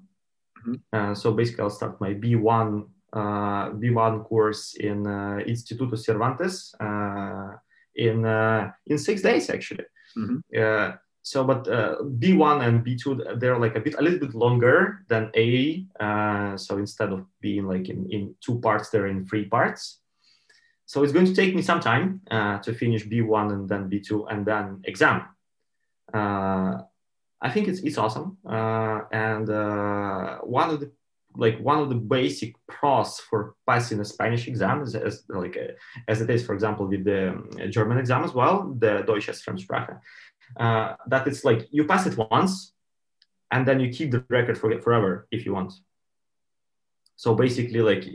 [0.65, 0.81] Mhm.
[0.93, 7.55] Uh, so basically, I'll start my B1 uh, B1 course in uh, Instituto Cervantes uh,
[7.95, 9.85] in uh, in six days actually.
[10.17, 10.41] Mhm.
[11.27, 15.29] So, but uh, B1 and B2 they're like a bit a little bit longer than
[15.35, 15.85] A.
[15.99, 19.99] Uh, so instead of being like in, in two parts, they're in three parts.
[20.85, 24.31] So it's going to take me some time uh, to finish B1 and then B2
[24.31, 25.25] and then exam.
[26.13, 26.83] Uh,
[27.41, 28.37] I think it's it's awesome.
[28.49, 30.91] Uh, and uh, one of the
[31.35, 34.95] like one of the basic pros for passing a Spanish exam is
[35.27, 35.73] like uh,
[36.07, 39.99] as it is, for example, with the um, German exam as well, the Deutsche Fremdsprache,
[40.55, 42.73] uh, that it's like you pass it once,
[43.51, 45.73] and then you keep the record for forever if you want.
[47.15, 48.05] So basically, like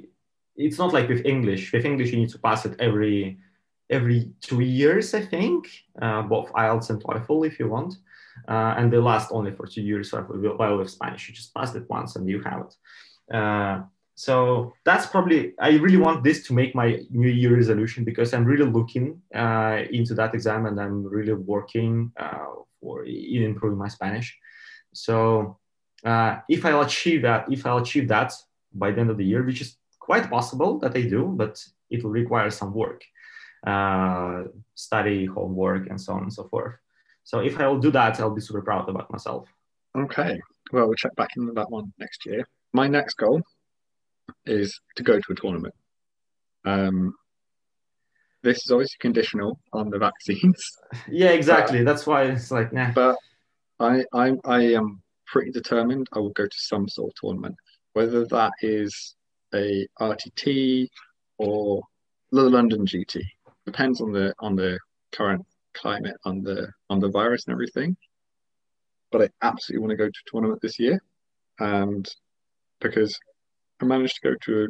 [0.57, 1.73] it's not like with English.
[1.73, 3.39] With English, you need to pass it every
[3.91, 5.69] every two years, I think,
[6.01, 7.95] uh, both IELTS and TOEFL if you want.
[8.49, 10.13] Uh, and they last only for two years.
[10.13, 13.35] While with Spanish, you just pass it once and you have it.
[13.35, 13.83] Uh,
[14.15, 18.45] so that's probably I really want this to make my New Year resolution because I'm
[18.45, 22.47] really looking uh, into that exam and I'm really working uh,
[22.81, 24.37] for in improving my Spanish.
[24.93, 25.59] So
[26.05, 28.33] uh, if I'll achieve that, if I'll achieve that
[28.75, 32.03] by the end of the year, which is quite possible that I do, but it
[32.03, 33.03] will require some work,
[33.67, 34.45] uh,
[34.75, 36.75] study, homework, and so on and so forth.
[37.25, 39.49] So if I will do that, I'll be super proud about myself.
[39.97, 40.41] Okay.
[40.73, 42.47] Well, we'll check back into that one next year.
[42.73, 43.43] My next goal
[44.47, 45.75] is to go to a tournament.
[46.65, 47.15] Um,
[48.43, 50.63] this is obviously conditional on the vaccines.
[51.09, 51.79] Yeah, exactly.
[51.79, 52.93] But, That's why it's like, nah.
[52.93, 53.17] But
[53.81, 56.09] I, I, I am pretty determined.
[56.13, 57.57] I will go to some sort of tournament,
[57.95, 59.15] whether that is
[59.55, 60.89] a RTT
[61.39, 61.83] or
[62.31, 63.23] the London GT.
[63.65, 64.79] Depends on the on the
[65.13, 65.45] current
[65.75, 67.97] climate, on the on the virus and everything.
[69.11, 71.01] But I absolutely want to go to a tournament this year,
[71.59, 72.09] and
[72.81, 73.19] because
[73.83, 74.69] I managed to go to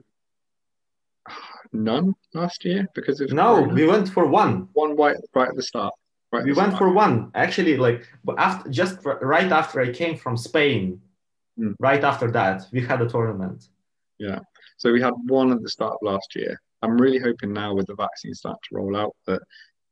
[1.72, 3.74] none last year because of no, corona.
[3.74, 4.68] we went for one.
[4.72, 5.92] One right right at the start.
[6.32, 6.78] Right we went start.
[6.78, 8.08] for one actually, like
[8.38, 11.00] after just right after I came from Spain,
[11.58, 11.74] mm.
[11.78, 13.68] right after that we had a tournament.
[14.18, 14.40] Yeah,
[14.78, 16.60] so we had one at the start of last year.
[16.82, 19.40] I'm really hoping now with the vaccine start to roll out that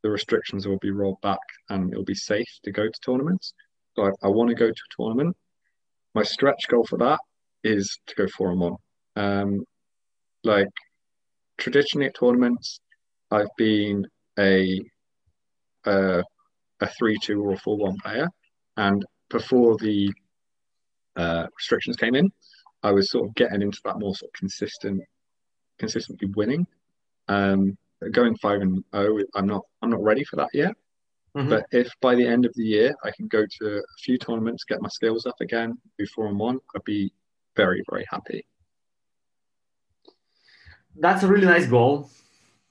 [0.02, 3.52] the restrictions will be rolled back and it'll be safe to go to tournaments.
[3.94, 5.36] So I, I want to go to a tournament.
[6.14, 7.20] My stretch goal for that
[7.62, 8.76] is to go four and one.
[9.20, 9.64] Um,
[10.44, 10.68] like
[11.58, 12.80] traditionally at tournaments,
[13.30, 14.06] I've been
[14.38, 14.80] a
[15.84, 16.22] a,
[16.80, 18.28] a three two or a four one player,
[18.76, 20.12] and before the
[21.16, 22.30] uh, restrictions came in,
[22.82, 25.02] I was sort of getting into that more sort of consistent,
[25.78, 26.66] consistently winning.
[27.28, 27.76] Um,
[28.12, 30.72] going five and zero, oh, I'm not I'm not ready for that yet.
[31.36, 31.50] Mm-hmm.
[31.50, 34.64] But if by the end of the year I can go to a few tournaments,
[34.64, 37.12] get my skills up again, be four and one, I'd be
[37.54, 38.44] very very happy.
[40.96, 42.10] That's a really nice goal.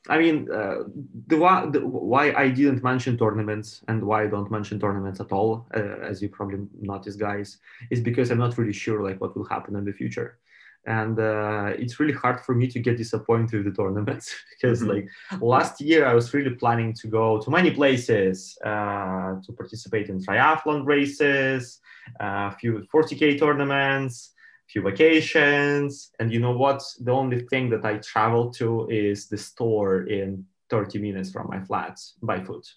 [0.08, 0.84] I mean, uh,
[1.28, 5.32] the, why, the, why I didn't mention tournaments and why I don't mention tournaments at
[5.32, 7.58] all, uh, as you probably noticed, guys,
[7.92, 10.40] is because I'm not really sure like what will happen in the future,
[10.86, 14.92] and uh, it's really hard for me to get disappointed with the tournaments because mm-hmm.
[14.92, 20.10] like last year I was really planning to go to many places uh, to participate
[20.10, 21.80] in triathlon races,
[22.20, 24.32] uh, a few 40k tournaments
[24.70, 26.12] few vacations.
[26.20, 26.84] And you know what?
[27.02, 31.60] The only thing that I travel to is the store in 30 minutes from my
[31.62, 32.68] flat by foot.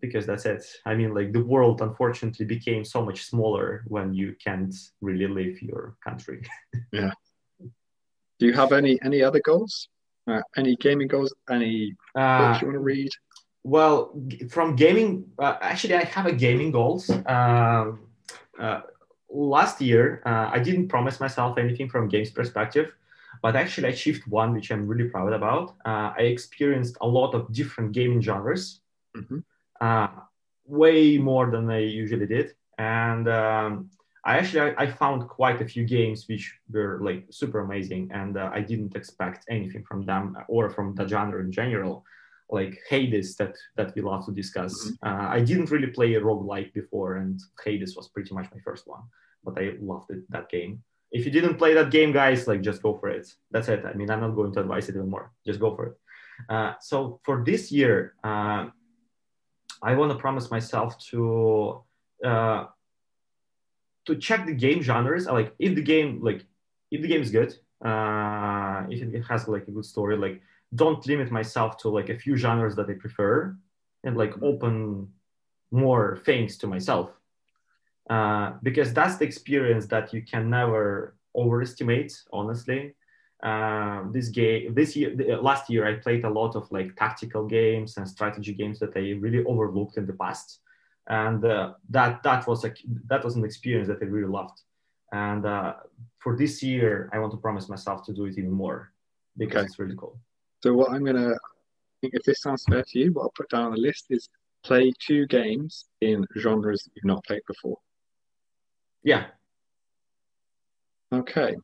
[0.00, 0.64] Because that's it.
[0.86, 5.60] I mean, like the world unfortunately became so much smaller when you can't really leave
[5.60, 6.42] your country.
[6.92, 7.10] yeah.
[8.38, 9.88] Do you have any any other goals?
[10.28, 11.34] Uh, any gaming goals?
[11.50, 13.10] Any uh, books you want to read?
[13.64, 14.14] Well,
[14.50, 17.10] from gaming, uh, actually, I have a gaming goals.
[17.10, 18.06] Um,
[18.58, 18.82] uh,
[19.30, 22.92] last year, uh, I didn't promise myself anything from games perspective,
[23.42, 25.76] but actually I achieved one, which I'm really proud about.
[25.84, 28.80] Uh, I experienced a lot of different gaming genres,
[29.16, 29.38] mm-hmm.
[29.80, 30.08] uh,
[30.66, 32.54] way more than I usually did.
[32.78, 33.90] And um,
[34.24, 38.36] I actually I, I, found quite a few games which were like super amazing, and
[38.36, 42.04] uh, I didn't expect anything from them or from the genre in general
[42.50, 44.74] like Hades that that we love to discuss.
[44.74, 45.08] Mm-hmm.
[45.08, 48.86] Uh, I didn't really play a roguelike before, and Hades was pretty much my first
[48.86, 49.02] one,
[49.44, 50.82] but I loved it, that game.
[51.10, 53.26] If you didn't play that game, guys, like just go for it.
[53.50, 53.84] That's it.
[53.84, 55.32] I mean, I'm not going to advise it anymore.
[55.46, 55.94] Just go for it.
[56.48, 58.66] Uh, so for this year, uh,
[59.82, 61.82] I want to promise myself to
[62.24, 62.66] uh,
[64.06, 65.26] to check the game genres.
[65.26, 66.44] Like if the game like
[66.90, 70.40] if the game is good, uh, if it has like a good story, like
[70.74, 73.56] don't limit myself to like a few genres that I prefer
[74.04, 75.08] and like open
[75.70, 77.10] more things to myself.
[78.08, 82.94] Uh, because that's the experience that you can never overestimate, honestly.
[83.42, 87.46] Uh, this game, this year, uh, last year, I played a lot of like tactical
[87.46, 90.60] games and strategy games that I really overlooked in the past,
[91.06, 92.74] and uh, that that was a
[93.06, 94.60] that was an experience that I really loved.
[95.12, 95.74] And uh,
[96.18, 98.92] for this year, I want to promise myself to do it even more
[99.36, 99.66] because okay.
[99.66, 100.18] it's really cool.
[100.62, 101.34] So what I'm gonna,
[102.02, 104.28] if this sounds fair to you, what I'll put down on the list is
[104.64, 107.78] play two games in genres you've not played before.
[109.02, 109.26] Yeah.
[111.12, 111.56] Okay.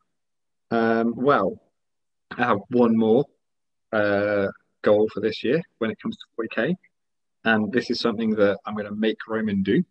[0.71, 1.61] Um, well,
[2.37, 3.25] I have one more
[3.93, 4.47] uh,
[4.83, 6.75] goal for this year when it comes to 40k,
[7.45, 9.85] and this is something that I'm going to make Roman do,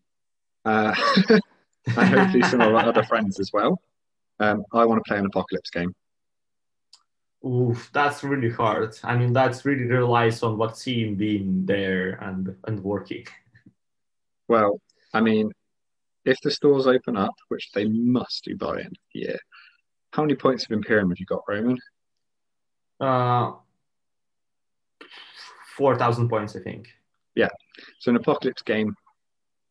[0.65, 0.93] uh,
[1.29, 3.79] and hopefully some of our other friends as well.
[4.39, 5.93] Um, I want to play an apocalypse game.
[7.45, 8.97] Oof, that's really hard.
[9.03, 13.25] I mean, that's really relies on vaccine being there and and working.
[14.49, 14.81] Well,
[15.13, 15.51] I mean,
[16.25, 19.39] if the stores open up, which they must do by the end of the year,
[20.11, 21.77] how many points of Imperium have you got, Roman?
[22.99, 23.53] Uh,
[25.77, 26.89] four thousand points, I think.
[27.35, 27.49] Yeah.
[27.99, 28.95] So an apocalypse game,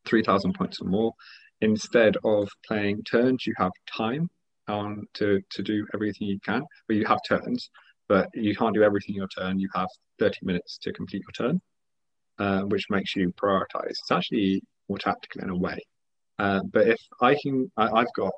[0.07, 1.13] three thousand points or more.
[1.61, 4.31] Instead of playing turns, you have time
[4.69, 6.63] um, to to do everything you can.
[6.89, 7.71] But you have turns,
[8.09, 9.59] but you can't do everything your turn.
[9.59, 9.89] You have
[10.19, 11.61] thirty minutes to complete your turn,
[12.39, 13.91] uh, which makes you prioritize.
[13.91, 15.79] It's actually more tactical in a way.
[16.39, 18.33] Uh, but if I can, I, have got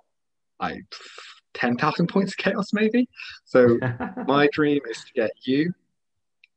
[0.61, 0.81] I
[1.55, 3.09] ten thousand points of chaos maybe.
[3.45, 3.79] So
[4.27, 5.73] my dream is to get you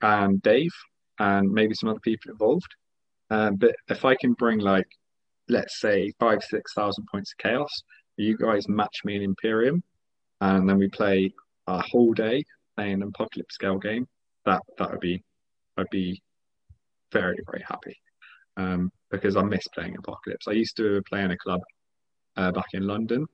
[0.01, 0.73] and Dave
[1.19, 2.75] and maybe some other people involved.
[3.29, 4.87] Um, but if I can bring like,
[5.49, 7.71] let's say five six thousand points of chaos,
[8.17, 9.83] you guys match me in Imperium,
[10.41, 11.33] and then we play
[11.67, 12.43] a whole day
[12.75, 14.07] playing an apocalypse scale game.
[14.45, 15.23] That that would be,
[15.77, 16.21] I'd be
[17.11, 17.97] very very happy,
[18.57, 20.47] um, because I miss playing apocalypse.
[20.47, 21.61] I used to play in a club
[22.35, 23.25] uh, back in London,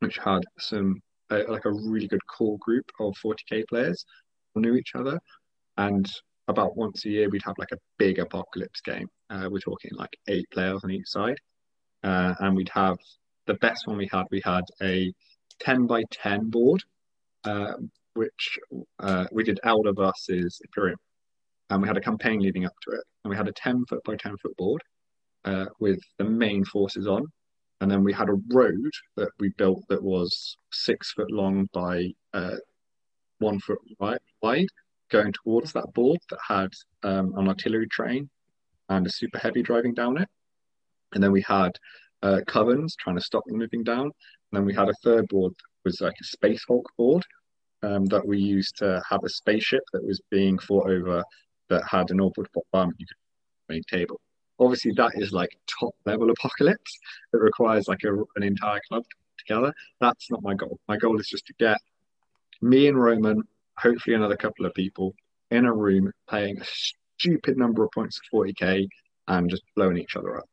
[0.00, 1.00] which had some
[1.30, 4.04] uh, like a really good core group of 40k players
[4.54, 5.18] who knew each other,
[5.76, 6.10] and
[6.48, 9.08] about once a year we'd have like a big apocalypse game.
[9.30, 11.38] Uh, we're talking like eight players on each side,
[12.04, 12.96] uh, and we'd have
[13.46, 14.24] the best one we had.
[14.30, 15.12] We had a
[15.60, 16.82] ten by ten board,
[17.44, 17.74] uh,
[18.14, 18.58] which
[19.00, 20.98] uh, we did Eldar versus Imperium,
[21.70, 24.02] and we had a campaign leading up to it, and we had a ten foot
[24.04, 24.82] by ten foot board
[25.44, 27.24] uh, with the main forces on,
[27.80, 32.10] and then we had a road that we built that was six foot long by
[32.34, 32.56] uh,
[33.38, 34.68] one foot wide
[35.10, 36.70] going towards that board that had
[37.02, 38.28] um, an artillery train
[38.88, 40.28] and a super heavy driving down it.
[41.12, 41.72] And then we had
[42.22, 44.04] uh, covens trying to stop them moving down.
[44.04, 44.12] And
[44.52, 47.24] then we had a third board that was like a Space Hulk board
[47.82, 51.22] um, that we used to have a spaceship that was being fought over
[51.68, 54.20] that had an orbital bombardment you could make table.
[54.58, 55.50] Obviously, that is like
[55.80, 56.98] top level apocalypse.
[57.34, 59.04] It requires like a, an entire club
[59.38, 59.72] together.
[60.00, 60.78] That's not my goal.
[60.88, 61.78] My goal is just to get
[62.62, 63.42] me and Roman
[63.78, 65.14] hopefully another couple of people
[65.50, 68.88] in a room playing a stupid number of points of 40k
[69.28, 70.48] and just blowing each other up.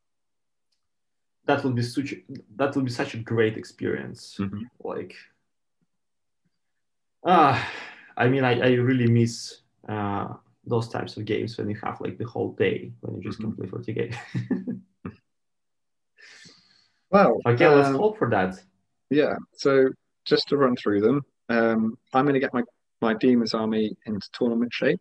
[1.46, 2.14] That will be such
[2.56, 4.38] that will be such a great experience.
[4.39, 4.64] Mm-hmm.
[4.80, 5.16] Like
[7.26, 7.66] ah uh,
[8.18, 10.34] I mean I, I really miss uh,
[10.66, 13.62] those types of games when you have like the whole day when you just mm-hmm.
[13.62, 14.82] can play 40k.
[17.10, 18.56] well okay, um, let's hope for that.
[19.10, 19.36] Yeah.
[19.54, 19.89] So
[20.26, 22.64] just to run through them, um, I'm going to get my
[23.02, 25.00] my Demons army into tournament shape.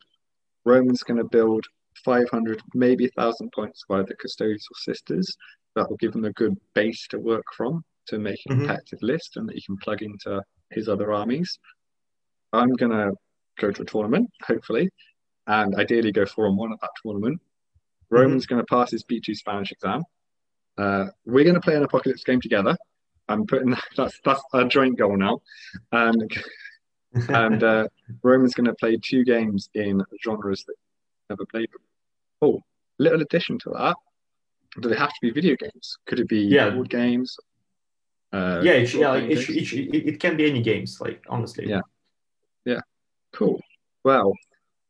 [0.64, 1.64] Roman's going to build
[2.04, 5.36] 500, maybe 1,000 points by the custodial sisters.
[5.74, 8.96] That will give them a good base to work from to make an mm-hmm.
[9.06, 11.58] list and that you can plug into his other armies.
[12.52, 13.12] I'm going to
[13.58, 14.90] go to a tournament, hopefully,
[15.46, 17.36] and ideally go 4 on 1 at that tournament.
[17.36, 18.16] Mm-hmm.
[18.16, 20.04] Roman's going to pass his B2 Spanish exam.
[20.76, 22.76] Uh, we're going to play an apocalypse game together.
[23.28, 25.40] I'm putting that's that's a joint goal now,
[25.92, 26.30] and
[27.28, 27.88] and uh,
[28.22, 30.74] Roman's going to play two games in genres that
[31.30, 31.68] never played.
[32.40, 32.60] Oh,
[32.98, 33.96] little addition to that.
[34.80, 35.98] Do they have to be video games?
[36.06, 36.70] Could it be yeah.
[36.70, 37.36] board games?
[38.32, 40.98] Uh, yeah, it, yeah, like it, it, it, can be any games.
[41.00, 41.68] Like honestly.
[41.68, 41.82] Yeah,
[42.64, 42.80] yeah,
[43.34, 43.60] cool.
[44.04, 44.32] Well,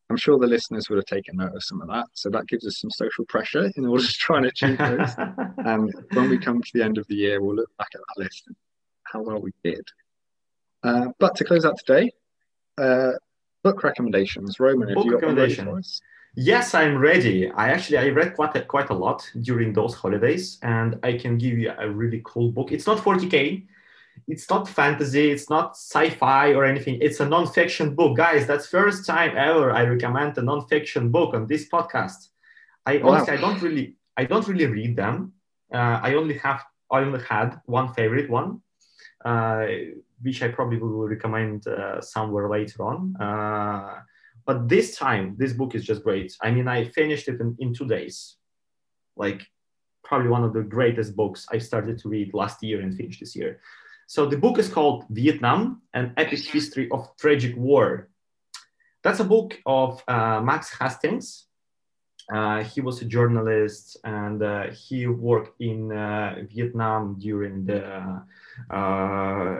[0.08, 2.06] I'm sure the listeners would have taken note of some of that.
[2.12, 5.14] So that gives us some social pressure in order to try and achieve those.
[5.18, 8.22] and when we come to the end of the year, we'll look back at that
[8.22, 8.56] list and
[9.04, 9.84] how well we did.
[10.84, 12.10] Uh, but to close out today,
[12.78, 13.12] uh,
[13.62, 14.60] book recommendations.
[14.60, 16.00] Roman, book recommendations.
[16.34, 17.50] Yes, I'm ready.
[17.50, 21.36] I actually I read quite a, quite a lot during those holidays, and I can
[21.36, 22.72] give you a really cool book.
[22.72, 23.66] It's not 40k,
[24.28, 26.98] it's not fantasy, it's not sci-fi or anything.
[27.02, 28.46] It's a non-fiction book, guys.
[28.46, 32.28] That's first time ever I recommend a non-fiction book on this podcast.
[32.86, 33.10] I wow.
[33.10, 35.34] honestly I don't really I don't really read them.
[35.72, 38.62] Uh, I only have I only had one favorite one,
[39.22, 39.66] uh,
[40.22, 43.16] which I probably will recommend uh, somewhere later on.
[44.44, 46.36] But this time, this book is just great.
[46.42, 48.36] I mean, I finished it in, in two days.
[49.16, 49.46] Like,
[50.04, 53.36] probably one of the greatest books I started to read last year and finished this
[53.36, 53.60] year.
[54.06, 58.08] So the book is called Vietnam: An Epic History of Tragic War.
[59.02, 61.46] That's a book of uh, Max Hastings.
[62.32, 67.82] Uh, he was a journalist and uh, he worked in uh, Vietnam during the
[68.70, 69.58] uh,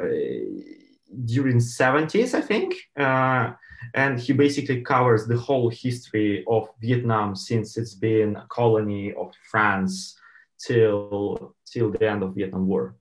[1.25, 2.75] during 70s, I think.
[2.97, 3.53] Uh,
[3.95, 9.33] and he basically covers the whole history of Vietnam since it's been a colony of
[9.51, 10.19] France
[10.59, 12.95] till till the end of Vietnam War.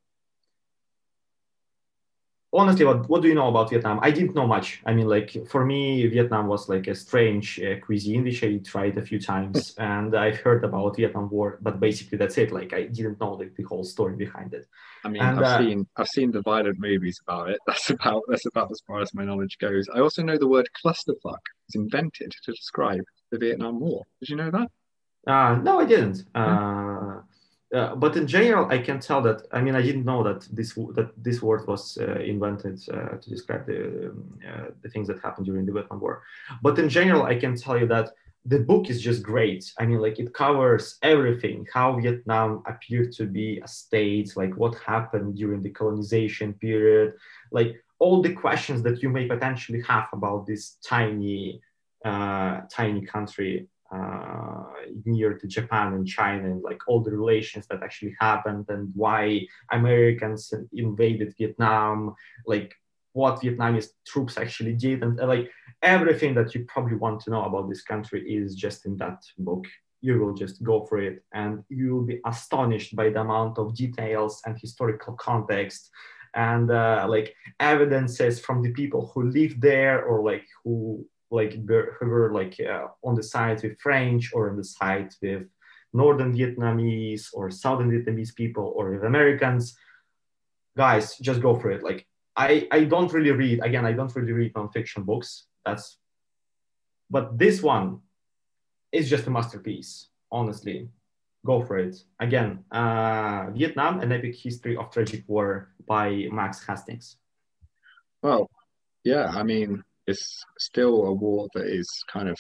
[2.54, 4.00] Honestly, what, what do you know about Vietnam?
[4.02, 4.82] I didn't know much.
[4.86, 8.98] I mean, like for me, Vietnam was like a strange uh, cuisine which I tried
[8.98, 12.52] a few times, and I've heard about Vietnam War, but basically that's it.
[12.52, 14.68] Like I didn't know like the whole story behind it.
[15.04, 17.60] I mean, And, I've uh, seen I've seen the violent movies about it.
[17.68, 19.88] That's about that's about as far as my knowledge goes.
[19.94, 24.04] I also know the word clusterfuck was invented to describe the Vietnam War.
[24.20, 24.70] Did you know that?
[25.28, 26.26] Uh, no, I didn't.
[26.34, 27.22] Uh,
[27.74, 29.48] uh, but in general, I can tell that.
[29.52, 33.30] I mean, I didn't know that this that this word was uh, invented uh, to
[33.30, 36.24] describe the um, uh, the things that happened during the Vietnam War.
[36.62, 38.12] But in general, I can tell you that
[38.46, 39.72] the book is just great.
[39.80, 44.76] I mean, like it covers everything: how Vietnam appeared to be a state, like what
[44.80, 47.14] happened during the colonization period,
[47.52, 51.62] like all the questions that you may potentially have about this tiny,
[52.04, 54.64] uh, tiny country uh,
[55.06, 59.46] near to Japan and China, and like all the relations that actually happened, and why
[59.72, 62.16] Americans invaded Vietnam,
[62.46, 62.74] like
[63.14, 65.50] what Vietnamese troops actually did, and uh, like
[65.82, 69.66] everything that you probably want to know about this country is just in that book.
[70.02, 73.76] You will just go for it, and you will be astonished by the amount of
[73.76, 75.90] details and historical context
[76.34, 82.08] and uh, like evidences from the people who lived there or like who like who
[82.08, 85.48] were like uh, on the side with French or on the side with
[85.94, 89.76] Northern Vietnamese or Southern Vietnamese people or with Americans.
[90.78, 91.84] Guys, just go for it.
[91.84, 92.06] Like
[92.36, 93.86] I, I don't really read again.
[93.86, 95.48] I don't really read nonfiction books.
[95.66, 95.98] That's,
[97.10, 98.00] but this one
[98.92, 100.08] is just a masterpiece.
[100.32, 100.88] Honestly,
[101.46, 101.96] go for it.
[102.20, 107.18] Again, uh, Vietnam: An Epic History of Tragic War by Max Hastings.
[108.24, 108.50] Well,
[109.04, 109.28] yeah.
[109.34, 112.38] I mean, it's still a war that is kind of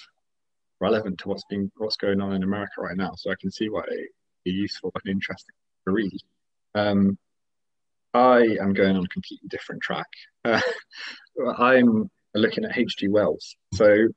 [0.80, 3.12] relevant to what's being what's going on in America right now.
[3.18, 4.08] So I can see why it'd
[4.44, 5.56] be useful and interesting
[5.86, 6.18] to read.
[6.76, 7.18] Um,
[8.14, 10.08] I am going on a completely different track.
[10.44, 10.62] Uh,
[11.58, 13.08] I'm looking at H.G.
[13.10, 13.56] Wells.
[13.74, 14.08] So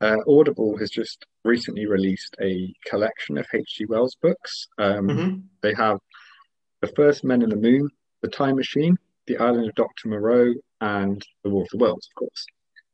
[0.00, 3.86] uh, Audible has just recently released a collection of H.G.
[3.86, 4.68] Wells books.
[4.78, 5.42] Um, Mhm.
[5.62, 5.98] They have
[6.82, 7.88] The First Men in the Moon,
[8.22, 10.08] The Time Machine, The Island of Dr.
[10.08, 12.46] Moreau, and The War of the Worlds, of course.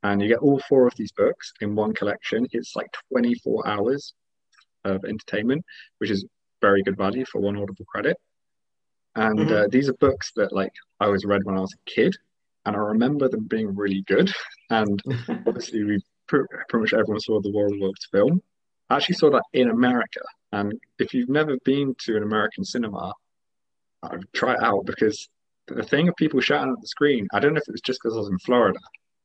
[0.02, 2.46] And you get all four of these books in one collection.
[2.52, 4.14] It's like 24 hours
[4.84, 5.64] of entertainment,
[5.98, 6.24] which is
[6.60, 8.16] very good value for one Audible credit.
[9.14, 9.50] And Mhm.
[9.52, 12.16] uh, these are books that like I was read when I was a kid,
[12.64, 14.30] and I remember them being really good.
[14.70, 15.02] And
[15.46, 18.42] obviously, we pretty, pretty much everyone saw the War of the Worlds film.
[18.88, 20.20] I actually saw that in America,
[20.52, 23.12] and if you've never been to an American cinema,
[24.02, 25.28] I'd try it out because
[25.66, 28.00] the thing of people shouting at the screen, I don't know if it was just
[28.02, 28.78] because I was in Florida,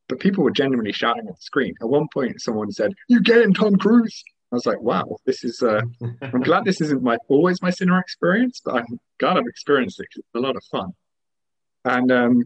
[0.10, 1.74] but people were genuinely shouting at the screen.
[1.82, 5.62] At one point, someone said, "You getting Tom Cruise?" I was like, "Wow, this is."
[5.62, 5.82] Uh,
[6.22, 10.08] I'm glad this isn't my always my cinema experience, but I'm glad I've experienced it.
[10.16, 10.92] it's a lot of fun.
[11.86, 12.44] And um,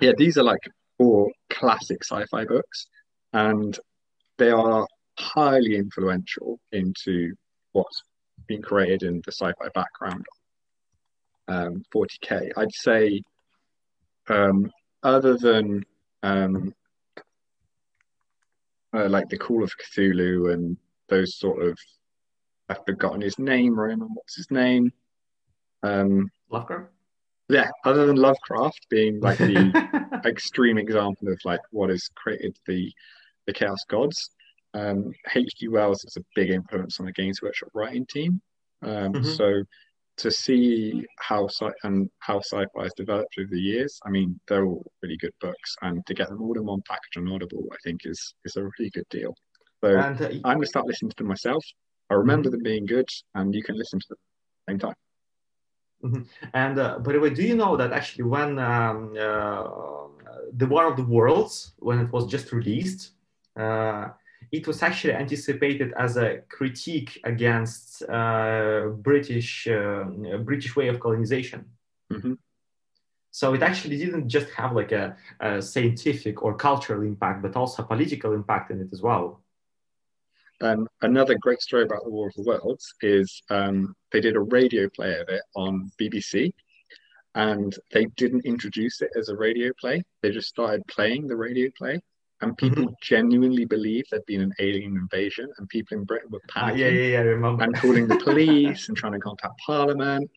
[0.00, 0.60] yeah, these are like
[0.98, 2.86] four classic sci-fi books,
[3.32, 3.78] and
[4.38, 4.86] they are
[5.18, 7.34] highly influential into
[7.72, 8.02] what's
[8.46, 10.24] been created in the sci-fi background.
[11.46, 13.22] Um, 40k, I'd say,
[14.28, 14.70] um,
[15.02, 15.84] other than
[16.22, 16.74] um,
[18.94, 20.76] uh, like the Call of Cthulhu and
[21.08, 21.78] those sort of,
[22.68, 24.08] I've forgotten his name, Roman.
[24.14, 24.92] What's his name?
[25.82, 26.90] Um, Lovecraft.
[27.48, 32.90] yeah, other than Lovecraft being like the extreme example of like what has created the
[33.46, 34.30] the Chaos Gods.
[34.72, 35.68] Um, H.G.
[35.68, 38.40] Wells is a big influence on the Games Workshop writing team.
[38.82, 39.36] Um, Mhm.
[39.36, 39.62] So
[40.16, 44.64] to see how sci and how sci-fi has developed over the years, I mean, they're
[44.64, 47.76] all really good books, and to get them all in one package on Audible, I
[47.84, 49.34] think is is a really good deal.
[49.82, 51.64] So and uh, I'm gonna start listening to them myself.
[52.10, 54.96] I remember them being good, and you can listen to them at the same time.
[56.52, 60.06] And uh, by the way, do you know that actually when um, uh,
[60.52, 63.12] the War of the Worlds, when it was just released,
[63.56, 64.08] uh,
[64.52, 70.04] it was actually anticipated as a critique against uh, British uh,
[70.42, 71.64] British way of colonization.
[72.12, 72.38] Mhm.
[73.30, 77.82] So it actually didn't just have like a, a scientific or cultural impact, but also
[77.82, 79.42] a political impact in it as well.
[80.60, 84.40] Um, another great story about the War of the Worlds is um, they did a
[84.40, 86.52] radio play of it on BBC,
[87.34, 90.04] and they didn't introduce it as a radio play.
[90.22, 92.00] They just started playing the radio play,
[92.44, 96.68] and people genuinely believed there'd been an alien invasion, and people in Britain were Ah,
[96.70, 97.64] panicking yeah, yeah, yeah, I remember.
[97.64, 100.30] and calling the police and trying to contact Parliament,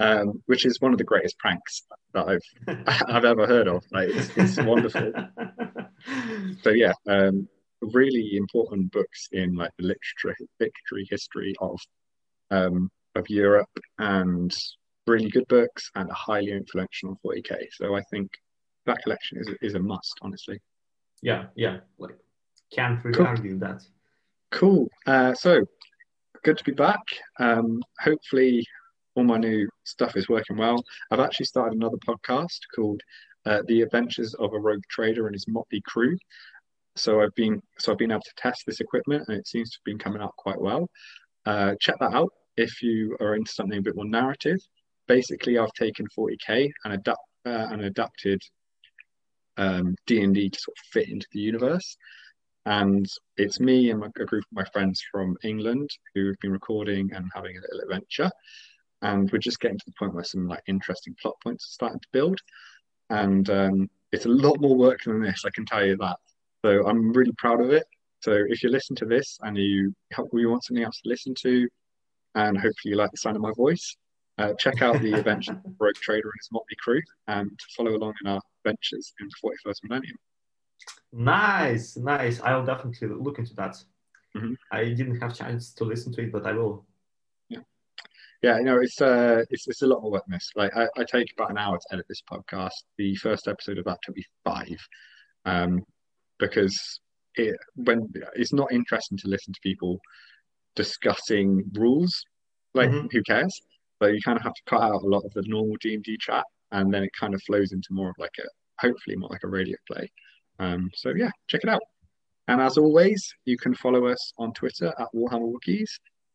[0.00, 1.82] um, which is one of the greatest pranks
[2.14, 3.84] that I've I've ever heard of.
[3.92, 5.12] Like it's, it's wonderful.
[6.62, 7.46] So yeah, um,
[7.82, 11.78] really important books in like the literature literary history of
[12.50, 14.50] um, of Europe and
[15.06, 17.66] really good books and a highly influential on 40k.
[17.72, 18.30] So I think
[18.86, 20.58] that collection is is a must, honestly.
[21.22, 22.16] Yeah, yeah, like
[22.72, 23.26] can't really Cool.
[23.26, 23.82] argue that.
[24.50, 24.88] Cool.
[25.06, 25.64] Uh, so
[26.44, 27.00] good to be back.
[27.38, 28.66] Um, hopefully,
[29.14, 30.82] all my new stuff is working well.
[31.10, 33.00] I've actually started another podcast called
[33.46, 36.16] uh, "The Adventures of a Rogue Trader and His Motley Crew."
[36.96, 39.78] So I've been so I've been able to test this equipment, and it seems to
[39.78, 40.88] have been coming out quite well.
[41.46, 44.58] Uh, check that out if you are into something a bit more narrative.
[45.06, 48.40] Basically, I've taken 40k and adapt uh, and adapted
[49.56, 51.96] um, D&D to sort of fit into the universe.
[52.66, 57.10] And it's me and my, a group of my friends from England who've been recording
[57.14, 58.30] and having a little adventure.
[59.02, 62.00] And we're just getting to the point where some like interesting plot points are starting
[62.00, 62.38] to build.
[63.08, 66.16] And um, it's a lot more work than this, I can tell you that.
[66.64, 67.84] So I'm really proud of it.
[68.20, 69.94] So if you listen to this and you
[70.34, 71.66] you want something else to listen to,
[72.34, 73.96] and hopefully you like the sound of my voice,
[74.40, 77.96] uh, check out the Adventures of Rogue Trader and his Motley Crew and to follow
[77.96, 80.16] along in our adventures in the 41st millennium.
[81.12, 82.40] Nice, nice.
[82.40, 83.76] I'll definitely look into that.
[84.36, 84.56] Mhm.
[84.72, 86.86] I didn't have chance to listen to it, but I will.
[88.42, 90.50] Yeah, you know, it's uh, it's it's a lot of work than this.
[90.56, 92.70] Like I, I take about an hour to edit this podcast.
[92.96, 94.78] The first episode of that took me five,
[95.44, 95.84] um,
[96.38, 97.00] because
[97.34, 100.00] it when it's not interesting to listen to people
[100.74, 102.24] discussing rules.
[102.72, 103.12] Like Mhm.
[103.12, 103.60] who cares?
[104.00, 106.02] But you kind of have to cut out a lot of the normal D and
[106.02, 108.48] D chat, and then it kind of flows into more of like a
[108.80, 110.10] hopefully more like a radio play.
[110.58, 111.82] Um, so yeah, check it out.
[112.48, 115.90] And as always, you can follow us on Twitter at Warhammer Wookiees.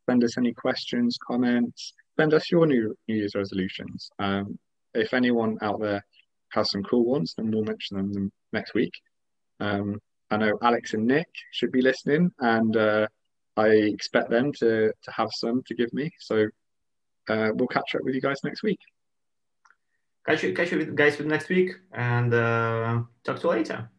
[0.08, 1.94] Send us any questions, comments.
[2.18, 4.10] Send us your new New Year's resolutions.
[4.20, 4.58] Um,
[4.94, 6.06] if anyone out there
[6.54, 8.94] has some cool ones, then we'll mention them next week.
[9.60, 10.00] Um,
[10.32, 13.08] I know Alex and Nick should be listening, and uh,
[13.58, 16.12] I expect them to to have some to give me.
[16.20, 16.48] So
[17.30, 18.80] uh, we'll catch up with you guys next week.
[20.26, 23.90] Catch you, catch you guys next week, and uh, talk to you later.